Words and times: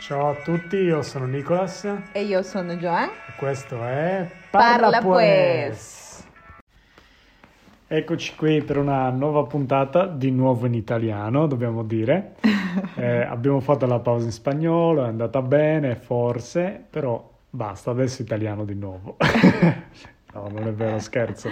Ciao 0.00 0.30
a 0.30 0.34
tutti, 0.34 0.76
io 0.76 1.02
sono 1.02 1.26
Nicolas 1.26 1.84
e 1.84 1.98
E 2.12 2.22
io 2.22 2.40
sono 2.40 2.72
Joan. 2.76 3.10
questo 3.36 3.84
è 3.84 4.26
Parla 4.50 4.98
Pues. 5.02 6.24
Eccoci 7.86 8.34
qui 8.34 8.62
per 8.62 8.78
una 8.78 9.10
nuova 9.10 9.44
puntata, 9.44 10.06
di 10.06 10.30
nuovo 10.30 10.64
in 10.64 10.72
italiano, 10.72 11.46
dobbiamo 11.46 11.82
dire. 11.84 12.36
Eh, 12.94 13.22
abbiamo 13.22 13.58
fatto 13.58 13.84
la 13.84 13.98
pausa 13.98 14.26
in 14.26 14.30
spagnolo, 14.30 15.04
è 15.04 15.08
andata 15.08 15.42
bene, 15.42 15.96
forse, 15.96 16.80
però 16.88 17.28
basta, 17.50 17.90
adesso 17.90 18.22
italiano 18.22 18.64
di 18.64 18.74
nuovo. 18.74 19.16
no, 20.32 20.48
non 20.48 20.68
è 20.68 20.72
vero, 20.72 20.98
scherzo. 21.00 21.48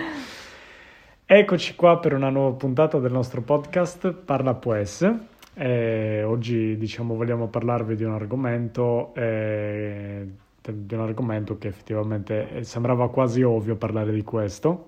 Eccoci 1.27 1.75
qua 1.75 1.99
per 1.99 2.15
una 2.15 2.31
nuova 2.31 2.57
puntata 2.57 2.99
del 2.99 3.11
nostro 3.11 3.41
podcast 3.43 4.13
Parla 4.13 4.55
Pues. 4.55 5.13
Eh, 5.61 6.23
oggi 6.23 6.77
diciamo 6.77 7.17
vogliamo 7.17 7.49
parlarvi 7.49 7.97
di 7.97 8.05
un 8.05 8.13
argomento, 8.13 9.13
eh, 9.17 10.25
di 10.63 10.95
un 10.95 11.01
argomento 11.01 11.59
che 11.59 11.67
effettivamente 11.67 12.51
eh, 12.51 12.63
sembrava 12.63 13.11
quasi 13.11 13.43
ovvio 13.43 13.75
parlare 13.75 14.13
di 14.13 14.23
questo, 14.23 14.87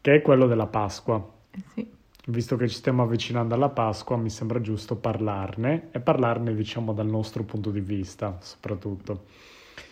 che 0.00 0.14
è 0.14 0.22
quello 0.22 0.46
della 0.46 0.68
Pasqua. 0.68 1.22
Eh 1.50 1.62
sì. 1.74 1.92
Visto 2.28 2.56
che 2.56 2.66
ci 2.66 2.76
stiamo 2.76 3.02
avvicinando 3.02 3.54
alla 3.54 3.68
Pasqua, 3.68 4.16
mi 4.16 4.30
sembra 4.30 4.58
giusto 4.62 4.96
parlarne 4.96 5.88
e 5.90 6.00
parlarne 6.00 6.54
diciamo 6.54 6.94
dal 6.94 7.06
nostro 7.06 7.42
punto 7.42 7.70
di 7.70 7.80
vista, 7.80 8.38
soprattutto. 8.40 9.26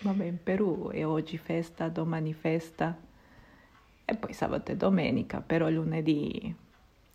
Vabbè, 0.01 0.25
in 0.25 0.39
Perù 0.43 0.89
è 0.89 1.05
oggi 1.05 1.37
festa, 1.37 1.89
domani 1.89 2.33
festa 2.33 2.97
e 4.06 4.15
poi 4.15 4.33
sabato 4.33 4.73
e 4.73 4.77
domenica, 4.77 5.43
però 5.45 5.69
lunedì 5.69 6.55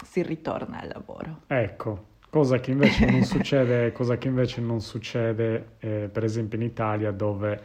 si 0.04 0.22
ritorna 0.22 0.82
al 0.82 0.90
lavoro. 0.90 1.42
Ecco, 1.48 2.16
cosa 2.30 2.60
che 2.60 2.72
invece 2.72 3.06
non 3.06 3.24
succede, 3.24 3.92
cosa 3.92 4.18
che 4.18 4.28
invece 4.28 4.62
non 4.62 4.82
succede 4.82 5.76
eh, 5.80 6.10
per 6.12 6.24
esempio 6.24 6.58
in 6.58 6.64
Italia 6.66 7.12
dove 7.12 7.62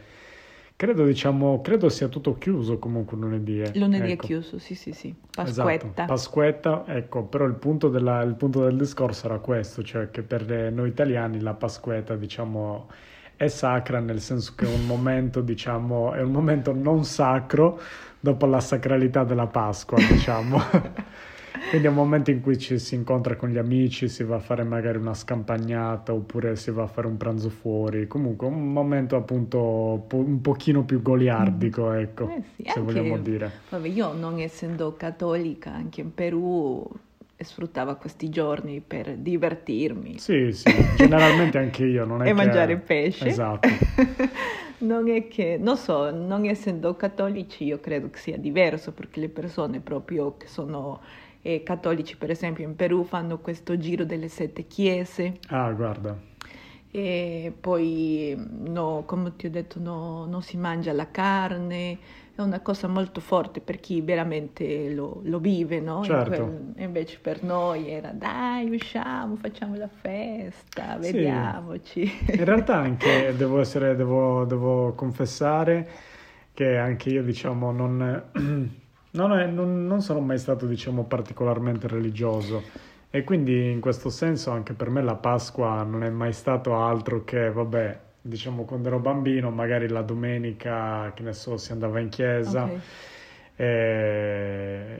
credo, 0.75 1.05
diciamo, 1.05 1.61
credo 1.61 1.89
sia 1.89 2.07
tutto 2.07 2.37
chiuso 2.37 2.79
comunque 2.79 3.17
lunedì. 3.17 3.61
eh. 3.61 3.71
Lunedì 3.73 4.11
Ecco. 4.11 4.11
è 4.11 4.19
chiuso, 4.19 4.57
sì 4.57 4.73
sì 4.73 4.93
sì, 4.93 5.13
Esatto, 5.45 5.91
Pasquetta. 5.93 6.05
Pasquetta, 6.05 6.85
ecco, 6.87 7.25
però 7.25 7.43
il 7.45 7.55
punto, 7.55 7.89
della- 7.89 8.21
il 8.21 8.35
punto 8.35 8.63
del 8.63 8.77
discorso 8.77 9.25
era 9.25 9.39
questo, 9.39 9.83
cioè 9.83 10.09
che 10.09 10.21
per 10.23 10.49
eh, 10.51 10.69
noi 10.69 10.87
italiani 10.89 11.41
la 11.41 11.53
Pasquetta, 11.53 12.15
diciamo, 12.15 12.87
è 13.35 13.47
sacra 13.49 13.99
nel 13.99 14.21
senso 14.21 14.53
che 14.55 14.63
è 14.65 14.67
un 14.69 14.85
momento, 14.85 15.41
diciamo, 15.43 16.13
è 16.13 16.21
un 16.21 16.31
momento 16.31 16.71
non 16.73 17.03
sacro 17.03 17.77
dopo 18.21 18.45
la 18.45 18.61
sacralità 18.61 19.23
della 19.25 19.47
Pasqua, 19.47 20.01
diciamo. 20.01 20.57
Quindi 21.65 21.87
è 21.87 21.89
un 21.89 21.95
momento 21.95 22.29
in 22.29 22.41
cui 22.41 22.57
ci 22.57 22.77
si 22.77 22.95
incontra 22.95 23.35
con 23.35 23.49
gli 23.49 23.57
amici, 23.57 24.07
si 24.07 24.23
va 24.23 24.35
a 24.35 24.39
fare 24.39 24.63
magari 24.63 24.97
una 24.97 25.13
scampagnata 25.13 26.13
oppure 26.13 26.55
si 26.55 26.69
va 26.71 26.83
a 26.83 26.87
fare 26.87 27.07
un 27.07 27.17
pranzo 27.17 27.49
fuori. 27.49 28.07
Comunque 28.07 28.47
un 28.47 28.71
momento 28.71 29.15
appunto 29.15 30.03
po- 30.07 30.17
un 30.17 30.41
pochino 30.41 30.83
più 30.83 31.01
goliardico, 31.01 31.91
ecco, 31.93 32.27
Eh 32.29 32.43
sì, 32.55 32.63
se 32.67 32.79
vogliamo 32.79 33.17
dire. 33.17 33.51
Vabbè, 33.69 33.87
io 33.87 34.13
non 34.13 34.39
essendo 34.39 34.93
cattolica, 34.95 35.71
anche 35.73 36.01
in 36.01 36.13
Perù 36.13 36.85
sfruttavo 37.37 37.95
questi 37.97 38.29
giorni 38.29 38.79
per 38.79 39.17
divertirmi 39.17 40.17
Sì, 40.17 40.51
sì, 40.53 40.71
generalmente 40.93 41.57
anche 41.57 41.85
io, 41.85 42.05
non 42.05 42.21
è 42.23 42.25
e 42.25 42.29
che... 42.29 42.33
mangiare 42.33 42.77
pesce. 42.77 43.27
Esatto, 43.27 43.67
non 44.79 45.09
è 45.09 45.27
che, 45.27 45.57
non 45.59 45.77
so, 45.77 46.11
non 46.11 46.45
essendo 46.45 46.95
cattolici 46.95 47.65
io 47.65 47.79
credo 47.79 48.09
che 48.09 48.17
sia 48.19 48.37
diverso 48.37 48.91
perché 48.91 49.19
le 49.19 49.29
persone 49.29 49.79
proprio 49.79 50.35
che 50.37 50.47
sono 50.47 51.01
eh, 51.43 51.63
cattolici, 51.63 52.17
per 52.17 52.31
esempio 52.31 52.65
in 52.65 52.75
Perù, 52.75 53.03
fanno 53.03 53.39
questo 53.39 53.77
giro 53.77 54.05
delle 54.05 54.29
sette 54.29 54.65
chiese 54.67 55.39
ah 55.49 55.71
guarda, 55.71 56.17
e 56.95 57.51
poi, 57.59 58.35
no, 58.37 59.03
come 59.07 59.35
ti 59.35 59.47
ho 59.47 59.49
detto, 59.49 59.79
no- 59.79 60.25
non 60.25 60.43
si 60.43 60.57
mangia 60.57 60.93
la 60.93 61.09
carne, 61.09 61.97
è 62.35 62.41
una 62.41 62.59
cosa 62.61 62.87
molto 62.87 63.19
forte 63.19 63.61
per 63.61 63.79
chi 63.79 64.01
veramente 64.01 64.91
lo, 64.93 65.21
lo 65.23 65.39
vive, 65.39 65.79
no? 65.79 66.05
In 66.05 66.05
Certo. 66.07 66.21
quel- 66.21 66.73
invece 66.77 67.17
per 67.19 67.43
noi 67.43 67.89
era 67.89 68.11
dai, 68.11 68.69
usciamo, 68.69 69.35
facciamo 69.37 69.75
la 69.75 69.87
festa, 69.89 70.97
Sì. 70.99 71.17
vediamoci. 71.17 72.11
in 72.35 72.45
realtà 72.45 72.75
anche 72.77 73.35
devo 73.35 73.59
essere, 73.59 73.95
devo, 73.95 74.45
devo 74.45 74.93
confessare 74.93 75.87
che 76.53 76.77
anche 76.77 77.09
io 77.09 77.23
diciamo 77.23 77.71
non, 77.71 78.23
non, 79.13 79.33
è- 79.33 79.45
non- 79.47 79.85
non 79.85 80.01
sono 80.01 80.19
mai 80.21 80.37
stato 80.37 80.65
diciamo 80.65 81.03
particolarmente 81.05 81.87
religioso 81.87 82.69
e 83.09 83.23
quindi 83.23 83.71
in 83.71 83.79
questo 83.79 84.09
senso 84.09 84.51
anche 84.51 84.73
per 84.73 84.89
me 84.89 85.01
la 85.03 85.15
Pasqua 85.15 85.83
non 85.83 86.03
è 86.03 86.09
mai 86.09 86.33
stato 86.33 86.75
altro 86.75 87.23
che, 87.23 87.51
vabbè, 87.51 87.99
diciamo 88.21 88.63
quando 88.65 88.87
ero 88.87 88.99
bambino 88.99 89.51
magari 89.51 89.87
la 89.87 90.01
domenica, 90.01 91.11
che 91.13 91.21
ne 91.23 91.33
so, 91.33 91.57
si 91.57 91.71
andava 91.71 91.99
in 91.99 92.09
chiesa. 92.09 92.63
Ok. 92.63 92.79
Eh, 93.55 94.97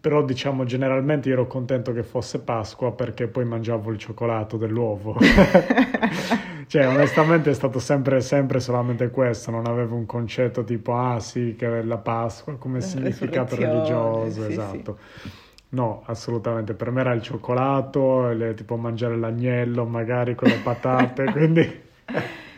però 0.00 0.22
diciamo 0.24 0.64
generalmente 0.64 1.28
ero 1.28 1.46
contento 1.48 1.92
che 1.92 2.04
fosse 2.04 2.40
Pasqua 2.40 2.92
perché 2.92 3.26
poi 3.26 3.44
mangiavo 3.44 3.90
il 3.90 3.98
cioccolato 3.98 4.56
dell'uovo. 4.56 5.16
cioè 6.70 6.86
onestamente 6.86 7.50
è 7.50 7.54
stato 7.54 7.80
sempre, 7.80 8.20
sempre 8.20 8.60
solamente 8.60 9.10
questo, 9.10 9.50
non 9.50 9.66
avevo 9.66 9.96
un 9.96 10.06
concetto 10.06 10.62
tipo 10.62 10.94
ah 10.96 11.18
sì 11.18 11.56
che 11.58 11.80
è 11.80 11.82
la 11.82 11.98
Pasqua 11.98 12.56
come 12.58 12.80
significato 12.80 13.56
religioso, 13.56 14.40
sì, 14.40 14.44
esatto. 14.44 14.98
No, 15.70 16.02
assolutamente, 16.06 16.74
per 16.74 16.90
me 16.92 17.00
era 17.00 17.12
il 17.12 17.22
cioccolato, 17.22 18.28
le- 18.32 18.54
tipo 18.54 18.76
mangiare 18.76 19.16
l'agnello 19.16 19.84
magari 19.84 20.34
con 20.36 20.48
le 20.48 20.58
patate, 20.58 21.28
quindi 21.30 21.88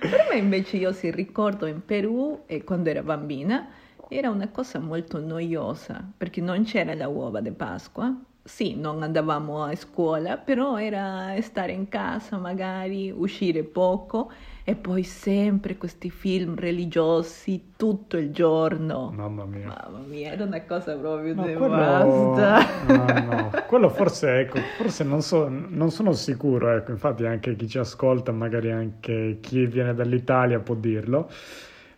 Per 0.09 0.27
me 0.31 0.37
invece 0.37 0.77
io 0.77 0.93
si 0.93 1.11
ricordo 1.11 1.67
in 1.67 1.85
Perù 1.85 2.45
e 2.47 2.65
quando 2.65 2.91
ero 2.91 3.03
bambina 3.03 3.69
era 4.09 4.31
una 4.31 4.49
cosa 4.51 4.79
molto 4.79 5.19
noiosa 5.21 6.07
perché 6.17 6.41
non 6.41 6.65
c'era 6.65 6.95
la 6.95 7.09
uova 7.09 7.41
di 7.41 7.51
Pasqua. 7.53 8.15
Sì, 8.45 8.75
non 8.75 9.03
andavamo 9.03 9.63
a 9.65 9.75
scuola, 9.77 10.37
però 10.37 10.79
era 10.79 11.41
stare 11.43 11.73
in 11.73 11.89
casa 11.89 12.39
magari, 12.39 13.11
uscire 13.11 13.63
poco 13.63 14.31
e 14.65 14.75
poi 14.75 15.05
sempre 15.05 15.77
questi 15.77 16.11
film 16.11 16.57
religiosi 16.57 17.73
tutto 17.77 18.17
il 18.17 18.33
giorno. 18.33 19.11
mamma 19.17 19.45
mia. 19.47 19.69
Mamma 19.69 19.99
mia, 20.01 20.33
era 20.33 20.45
una 20.45 20.65
cosa 20.65 20.97
proprio 20.97 21.35
No, 21.35 21.51
di 21.51 21.55
quello, 21.55 21.77
basta. 21.77 22.59
no, 22.81 23.19
no, 23.19 23.63
quello 23.65 23.89
forse, 23.89 24.41
ecco, 24.41 24.63
forse 24.75 25.03
non, 25.03 25.23
so, 25.23 25.49
non 25.49 25.91
sono 25.91 26.13
sicuro, 26.13 26.71
ecco, 26.77 26.91
infatti 26.91 27.25
anche 27.25 27.57
chi 27.57 27.67
ci 27.69 27.79
ascolta, 27.79 28.33
magari 28.33 28.71
anche 28.71 29.39
chi 29.41 29.65
viene 29.67 29.95
dall'Italia 29.95 30.61
può 30.61 30.75
dirlo, 30.75 31.31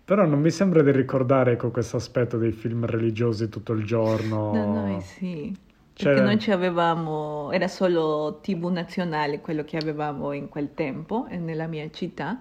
però 0.04 0.24
non 0.24 0.40
mi 0.40 0.50
sembra 0.50 0.82
di 0.82 0.92
ricordare 0.92 1.52
ecco, 1.52 1.70
questo 1.72 1.96
aspetto 1.96 2.38
dei 2.38 2.52
film 2.52 2.86
religiosi 2.86 3.48
tutto 3.48 3.72
il 3.72 3.84
giorno. 3.84 4.38
Da 4.48 4.64
noi 4.64 5.00
sì, 5.02 5.52
Cioè- 5.52 5.63
perché 5.96 6.20
non 6.20 6.38
ci 6.38 6.50
avevamo, 6.50 7.50
era 7.52 7.68
solo 7.68 8.40
TV 8.42 8.66
nazionale 8.70 9.40
quello 9.40 9.64
che 9.64 9.76
avevamo 9.76 10.32
in 10.32 10.48
quel 10.48 10.74
tempo 10.74 11.26
eh, 11.28 11.36
nella 11.38 11.66
mia 11.66 11.88
città 11.90 12.40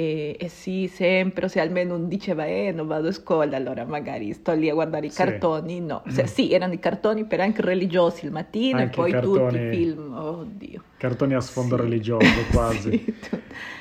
e, 0.00 0.36
e 0.38 0.48
sì, 0.48 0.88
sempre, 0.88 1.48
se 1.48 1.60
almeno 1.60 1.94
uno 1.96 2.06
diceva 2.06 2.46
eh 2.46 2.72
non 2.72 2.86
vado 2.86 3.08
a 3.08 3.12
scuola, 3.12 3.56
allora 3.56 3.84
magari 3.84 4.32
sto 4.32 4.52
lì 4.52 4.68
a 4.70 4.74
guardare 4.74 5.06
i 5.06 5.10
Sì. 5.10 5.14
cartoni, 5.14 5.80
no, 5.80 6.02
Se- 6.08 6.26
sì, 6.26 6.52
erano 6.52 6.72
i 6.74 6.78
cartoni 6.78 7.24
però 7.26 7.42
anche 7.42 7.62
religiosi 7.62 8.26
il 8.26 8.32
mattino 8.32 8.78
Anche 8.78 8.90
e 8.90 8.90
poi 8.94 9.10
i 9.10 9.18
tutti 9.18 9.56
cartoni- 9.56 9.58
i 9.58 9.68
film, 9.68 10.12
oddio. 10.14 10.84
Cartoni 10.96 11.34
a 11.34 11.40
sfondo 11.40 11.76
Sì. 11.76 11.82
religioso 11.82 12.46
quasi. 12.46 12.90
Sì, 12.90 13.14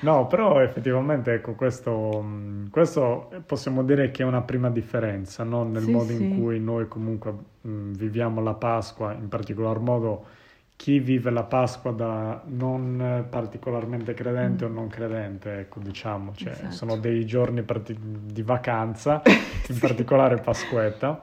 No, 0.01 0.27
però 0.27 0.61
effettivamente 0.61 1.33
ecco, 1.33 1.55
questo, 1.55 2.23
questo 2.71 3.43
possiamo 3.45 3.83
dire 3.83 4.11
che 4.11 4.23
è 4.23 4.25
una 4.25 4.41
prima 4.43 4.69
differenza, 4.69 5.43
no? 5.43 5.63
Nel 5.63 5.83
Sì, 5.83 5.91
modo 5.91 6.13
in 6.13 6.19
sì. 6.19 6.27
cui 6.27 6.59
noi 6.59 6.87
comunque 6.87 7.33
mh, 7.61 7.91
viviamo 7.91 8.41
la 8.41 8.53
Pasqua, 8.53 9.11
in 9.13 9.27
particolar 9.27 9.79
modo 9.79 10.25
chi 10.79 10.99
vive 10.99 11.29
la 11.29 11.43
Pasqua 11.43 11.91
da 11.91 12.41
non 12.45 13.25
particolarmente 13.29 14.13
credente 14.13 14.63
o 14.63 14.69
non 14.69 14.87
credente, 14.87 15.59
ecco, 15.59 15.81
diciamo, 15.81 16.31
cioè, 16.33 16.51
Mm. 16.51 16.53
Esatto. 16.53 16.71
sono 16.71 16.95
dei 16.95 17.25
giorni 17.25 17.65
di 17.97 18.41
vacanza, 18.43 19.21
in 19.67 19.77
particolare 19.77 20.37
Pasquetta. 20.37 21.19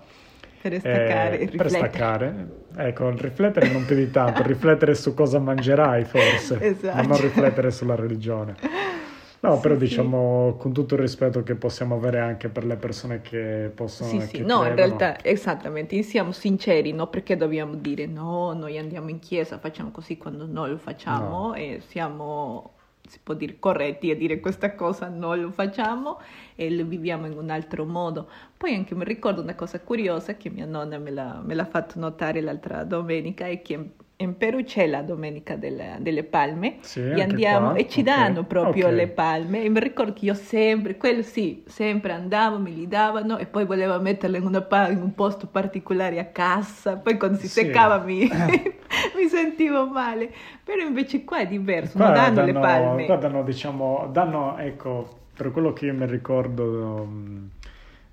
per 0.60 0.78
staccare, 0.78 1.38
Eh, 1.40 1.48
per 1.56 1.70
staccare, 1.70 2.46
ecco, 2.76 3.08
riflettere 3.16 3.70
non 3.72 3.86
più 3.86 3.96
di 3.96 4.10
tanto, 4.10 4.42
riflettere 4.42 4.94
su 4.94 5.14
cosa 5.14 5.38
mangerai 5.38 6.04
forse, 6.04 6.60
Esatto. 6.60 6.94
ma 6.94 7.02
non 7.02 7.18
riflettere 7.18 7.70
sulla 7.70 7.94
religione. 7.94 8.56
No, 9.46 9.60
Sì, 9.60 9.60
però 9.60 9.76
sì. 9.76 9.76
diciamo 9.76 10.56
con 10.58 10.72
tutto 10.72 10.94
il 10.94 11.00
rispetto 11.00 11.42
che 11.42 11.54
possiamo 11.56 11.94
avere 11.94 12.20
anche 12.20 12.48
per 12.48 12.64
le 12.64 12.76
persone 12.76 13.20
che 13.22 13.70
possono... 13.74 14.10
Sì, 14.10 14.20
sì, 14.20 14.40
no, 14.42 14.64
in 14.66 14.74
credono. 14.74 14.74
realtà 14.74 15.24
esattamente, 15.24 16.00
siamo 16.02 16.30
sinceri, 16.32 16.92
no? 16.92 17.08
Perché 17.08 17.36
dobbiamo 17.36 17.74
dire 17.76 18.04
no, 18.06 18.52
noi 18.52 18.76
andiamo 18.78 19.08
in 19.08 19.18
chiesa, 19.20 19.58
facciamo 19.58 19.90
così 19.90 20.16
quando 20.18 20.46
non 20.46 20.68
lo 20.70 20.76
facciamo 20.78 21.52
No. 21.52 21.54
e 21.54 21.80
siamo, 21.88 22.74
si 23.08 23.18
può 23.22 23.32
dire, 23.34 23.58
corretti 23.58 24.10
a 24.10 24.16
dire 24.16 24.38
questa 24.38 24.74
cosa, 24.74 25.08
non 25.08 25.40
lo 25.40 25.50
facciamo 25.50 26.20
e 26.54 26.70
lo 26.70 26.84
viviamo 26.84 27.26
in 27.26 27.36
un 27.38 27.48
altro 27.50 27.86
modo. 27.86 28.28
Poi 28.56 28.74
anche 28.74 28.94
mi 28.94 29.04
ricordo 29.04 29.40
una 29.40 29.54
cosa 29.54 29.80
curiosa 29.80 30.36
che 30.36 30.50
mia 30.50 30.66
nonna 30.66 30.98
me 30.98 31.10
l'ha, 31.10 31.40
me 31.42 31.54
l'ha 31.54 31.64
fatto 31.66 31.98
notare 31.98 32.40
l'altra 32.42 32.84
domenica 32.84 33.46
è 33.46 33.62
che 33.62 33.90
in 34.18 34.36
Perù 34.38 34.62
c'è 34.64 34.86
la 34.86 35.02
Domenica 35.02 35.56
delle, 35.56 35.96
delle 36.00 36.24
Palme 36.24 36.76
Sì, 36.80 37.00
e 37.00 37.20
andiamo 37.20 37.70
qua. 37.70 37.78
e 37.78 37.86
ci 37.88 38.02
danno 38.02 38.44
proprio 38.44 38.86
ok. 38.88 38.92
le 38.94 39.08
palme 39.08 39.62
e 39.62 39.68
mi 39.68 39.78
ricordo 39.80 40.12
che 40.14 40.24
io 40.24 40.34
sempre, 40.34 40.96
quello 40.96 41.22
sì, 41.22 41.62
sempre 41.66 42.12
andavo, 42.12 42.58
me 42.58 42.70
li 42.70 42.88
davano 42.88 43.36
e 43.36 43.44
poi 43.46 43.66
volevo 43.66 44.00
metterle 44.00 44.38
in, 44.38 44.44
una 44.44 44.62
pa- 44.62 44.88
in 44.88 45.02
un 45.02 45.14
posto 45.14 45.46
particolare 45.46 46.18
a 46.18 46.24
cassa, 46.26 46.96
poi 46.96 47.18
quando 47.18 47.36
si 47.38 47.48
Sì. 47.48 47.60
seccava 47.64 47.98
mi, 47.98 48.20
mi 49.16 49.28
sentivo 49.28 49.86
male, 49.86 50.30
però 50.64 50.82
invece 50.82 51.24
qua 51.24 51.38
è 51.40 51.46
diverso, 51.46 51.96
Qua 51.96 52.06
non 52.06 52.14
danno, 52.14 52.44
le 52.44 52.52
palme. 52.52 53.04
qua 53.04 53.16
danno, 53.16 53.42
diciamo, 53.42 54.08
danno, 54.12 54.56
ecco, 54.58 55.08
per 55.36 55.50
quello 55.50 55.72
che 55.74 55.86
io 55.86 55.94
mi 55.94 56.06
ricordo 56.06 56.62
um, 57.02 57.50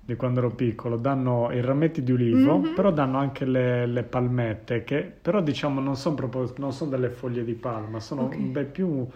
di 0.04 0.16
quando 0.16 0.40
ero 0.40 0.54
piccolo, 0.54 0.96
danno 0.96 1.50
i 1.52 1.60
rametti 1.60 2.02
di 2.02 2.12
ulivo, 2.12 2.58
Mhm. 2.58 2.74
però 2.74 2.90
danno 2.92 3.18
anche 3.18 3.44
le, 3.44 3.86
le 3.86 4.02
palmette, 4.02 4.84
che 4.84 5.02
però 5.02 5.40
diciamo 5.42 5.80
non 5.80 5.96
sono 5.96 6.14
proprio, 6.14 6.52
non 6.58 6.72
sono 6.72 6.90
delle 6.90 7.10
foglie 7.10 7.44
di 7.44 7.54
palma, 7.54 8.00
sono 8.00 8.24
Ok. 8.24 8.36
beh, 8.36 8.64
più 8.66 9.06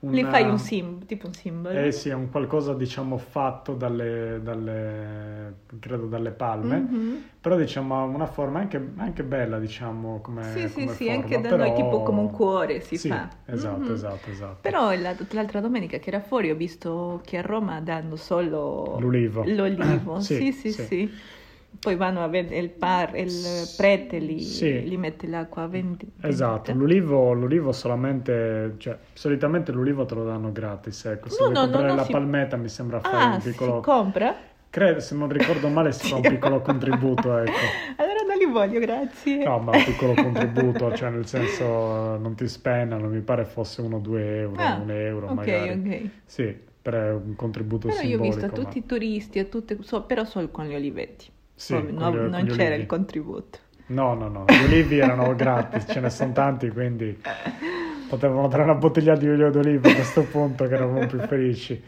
Li 0.00 0.20
una- 0.20 0.30
fai 0.30 0.44
un 0.48 0.58
sim, 0.58 1.04
tipo 1.06 1.26
un 1.26 1.32
simbolo. 1.32 1.78
Eh 1.78 1.90
sì, 1.90 2.10
è 2.10 2.12
un 2.14 2.30
qualcosa 2.30 2.74
diciamo 2.74 3.16
fatto 3.16 3.74
dalle, 3.74 4.40
dalle 4.42 5.54
credo 5.80 6.06
dalle 6.06 6.30
palme, 6.30 6.76
Mhm. 6.78 7.22
però 7.40 7.56
diciamo 7.56 7.96
ha 7.98 8.02
una 8.02 8.26
forma 8.26 8.58
anche, 8.60 8.92
anche 8.96 9.22
bella, 9.24 9.58
diciamo, 9.58 10.20
come 10.20 10.42
Sì, 10.44 10.68
sì, 10.68 10.84
come 10.84 10.92
sì, 10.94 11.04
forma, 11.06 11.22
anche 11.22 11.40
da 11.40 11.48
però- 11.48 11.64
noi 11.64 11.72
tipo 11.74 12.02
come 12.02 12.20
un 12.20 12.30
cuore 12.30 12.80
si 12.80 12.98
Sì, 12.98 13.08
fa. 13.08 13.28
Esatto, 13.46 13.80
Mhm. 13.80 13.92
esatto, 13.92 14.30
esatto. 14.30 14.58
Però 14.60 14.92
la- 14.96 15.16
l'altra 15.30 15.60
domenica 15.60 15.98
che 15.98 16.08
era 16.10 16.20
fuori 16.20 16.50
ho 16.50 16.54
visto 16.56 17.20
che 17.24 17.38
a 17.38 17.42
Roma 17.42 17.80
danno 17.80 18.16
solo 18.16 18.96
L'ulivo. 19.00 19.44
l'olivo. 19.46 20.20
Sì, 20.20 20.34
Sì, 20.36 20.52
sì, 20.52 20.72
sì. 20.72 20.82
sì. 20.84 21.14
Poi 21.80 21.96
vanno 21.96 22.22
a 22.24 22.28
vedere 22.28 22.58
il, 22.60 22.70
par, 22.70 23.16
il 23.16 23.68
prete, 23.74 24.18
li, 24.18 24.38
Sì. 24.40 24.82
li 24.88 24.96
mette 24.96 25.26
l'acqua 25.26 25.66
vendi- 25.66 26.10
Esatto, 26.18 26.72
l'ulivo, 26.72 27.32
l'ulivo 27.34 27.72
solamente, 27.72 28.74
cioè 28.78 28.98
solitamente 29.12 29.70
l'ulivo 29.70 30.04
te 30.06 30.14
lo 30.14 30.24
danno 30.24 30.50
gratis, 30.50 31.04
ecco, 31.04 31.28
se 31.28 31.44
No, 31.44 31.50
no, 31.66 31.66
comprare 31.70 31.88
no, 31.88 31.94
la 31.94 32.04
si- 32.04 32.10
palmetta 32.12 32.56
mi 32.56 32.68
sembra 32.68 33.00
fare 33.00 33.24
Ah, 33.24 33.34
un 33.34 33.40
si 33.40 33.50
piccolo, 33.50 33.80
compra? 33.80 34.34
credo, 34.70 34.98
se 35.00 35.14
non 35.14 35.28
ricordo 35.28 35.68
male 35.68 35.92
si 35.92 36.04
fa 36.06 36.16
un 36.16 36.26
piccolo 36.26 36.60
contributo, 36.62 37.36
ecco. 37.38 37.84
Allora 37.98 38.22
non 38.26 38.36
li 38.38 38.46
voglio, 38.46 38.80
grazie. 38.80 39.44
No, 39.44 39.58
ma 39.60 39.72
un 39.74 39.82
piccolo 39.82 40.16
contributo, 40.16 40.92
cioè 40.92 41.10
nel 41.10 41.26
senso 41.26 42.16
non 42.16 42.34
ti 42.34 42.48
spennano, 42.48 43.08
mi 43.08 43.20
pare 43.20 43.44
fosse 43.44 43.80
uno 43.80 43.96
o 43.96 44.00
due 44.00 44.38
euro, 44.40 44.64
Ah, 44.64 44.76
un 44.80 44.90
euro 44.90 45.28
ok, 45.28 45.36
magari. 45.36 45.72
ok. 45.76 46.10
Sì, 46.24 46.58
per 46.82 46.94
un 47.24 47.36
contributo 47.36 47.90
Però 47.90 48.00
io 48.02 48.16
ho 48.16 48.18
simbolico. 48.18 48.46
visto 48.46 48.62
ma- 48.62 48.64
tutti 48.64 48.78
i 48.78 48.84
turisti, 48.86 49.38
e 49.38 49.48
tutte, 49.48 49.78
so- 49.82 50.02
però 50.04 50.24
solo 50.26 50.50
con 50.50 50.66
gli 50.66 50.74
olivetti. 50.74 51.30
Sì, 51.56 51.74
con 51.74 51.94
no- 51.94 52.10
gli- 52.12 52.28
non 52.30 52.46
c'era 52.46 52.74
il 52.74 52.86
contributo. 52.86 53.58
No, 53.88 54.14
no, 54.14 54.28
no, 54.28 54.44
gli 54.44 54.62
olivi 54.64 54.98
erano 54.98 55.34
gratis, 55.34 55.84
ce 55.88 56.00
ne 56.00 56.10
sono 56.10 56.32
tanti, 56.32 56.70
quindi 56.70 57.16
potevano 58.08 58.48
dare 58.48 58.62
una 58.64 58.74
bottiglia 58.74 59.16
di 59.16 59.28
olio 59.28 59.50
d'oliva 59.50 59.88
a 59.90 59.94
questo 59.94 60.24
punto 60.24 60.66
che 60.66 60.74
eravamo 60.74 61.06
più 61.06 61.18
felici. 61.20 61.82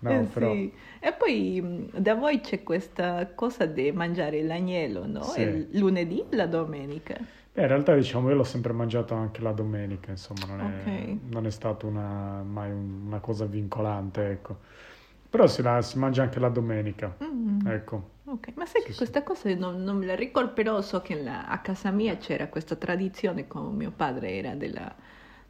No, 0.00 0.10
Eh, 0.10 0.24
però... 0.24 0.52
sì. 0.52 0.72
E 1.00 1.12
poi 1.12 1.60
mh, 1.60 1.98
da 1.98 2.14
voi 2.14 2.40
c'è 2.40 2.62
questa 2.62 3.28
cosa 3.34 3.66
di 3.66 3.90
mangiare 3.92 4.42
l'agnello, 4.42 5.06
no? 5.06 5.22
Sì. 5.22 5.40
Il 5.42 5.68
lunedì, 5.78 6.24
la 6.30 6.46
domenica. 6.46 7.16
Beh, 7.52 7.62
in 7.62 7.68
realtà 7.68 7.94
diciamo 7.94 8.28
io 8.28 8.36
l'ho 8.36 8.44
sempre 8.44 8.72
mangiato 8.72 9.14
anche 9.14 9.40
la 9.42 9.52
domenica, 9.52 10.10
insomma, 10.10 10.46
non 10.46 10.60
è, 10.60 10.64
Ok. 10.88 11.16
non 11.30 11.46
è 11.46 11.50
stata 11.50 11.86
una, 11.86 12.42
mai 12.42 12.70
un- 12.70 13.06
una 13.06 13.18
cosa 13.20 13.44
vincolante, 13.46 14.30
ecco. 14.30 14.58
Però 15.30 15.46
si, 15.46 15.62
la- 15.62 15.82
si 15.82 15.98
mangia 15.98 16.22
anche 16.22 16.38
la 16.40 16.48
domenica, 16.48 17.14
Mm, 17.22 17.66
ecco. 17.66 18.10
ok. 18.24 18.52
Ma 18.56 18.64
sai 18.66 18.82
Sì, 18.82 18.86
che 18.88 18.92
sì. 18.92 18.96
questa 18.96 19.22
cosa 19.22 19.52
non, 19.54 19.82
non 19.82 19.96
me 19.98 20.06
la 20.06 20.14
ricordo, 20.14 20.52
però 20.52 20.80
so 20.82 21.00
che 21.02 21.20
la- 21.22 21.46
a 21.46 21.60
casa 21.60 21.90
mia 21.90 22.16
c'era 22.16 22.48
questa 22.48 22.76
tradizione, 22.76 23.46
come 23.46 23.74
mio 23.76 23.90
padre 23.90 24.30
era 24.36 24.54
della, 24.54 24.94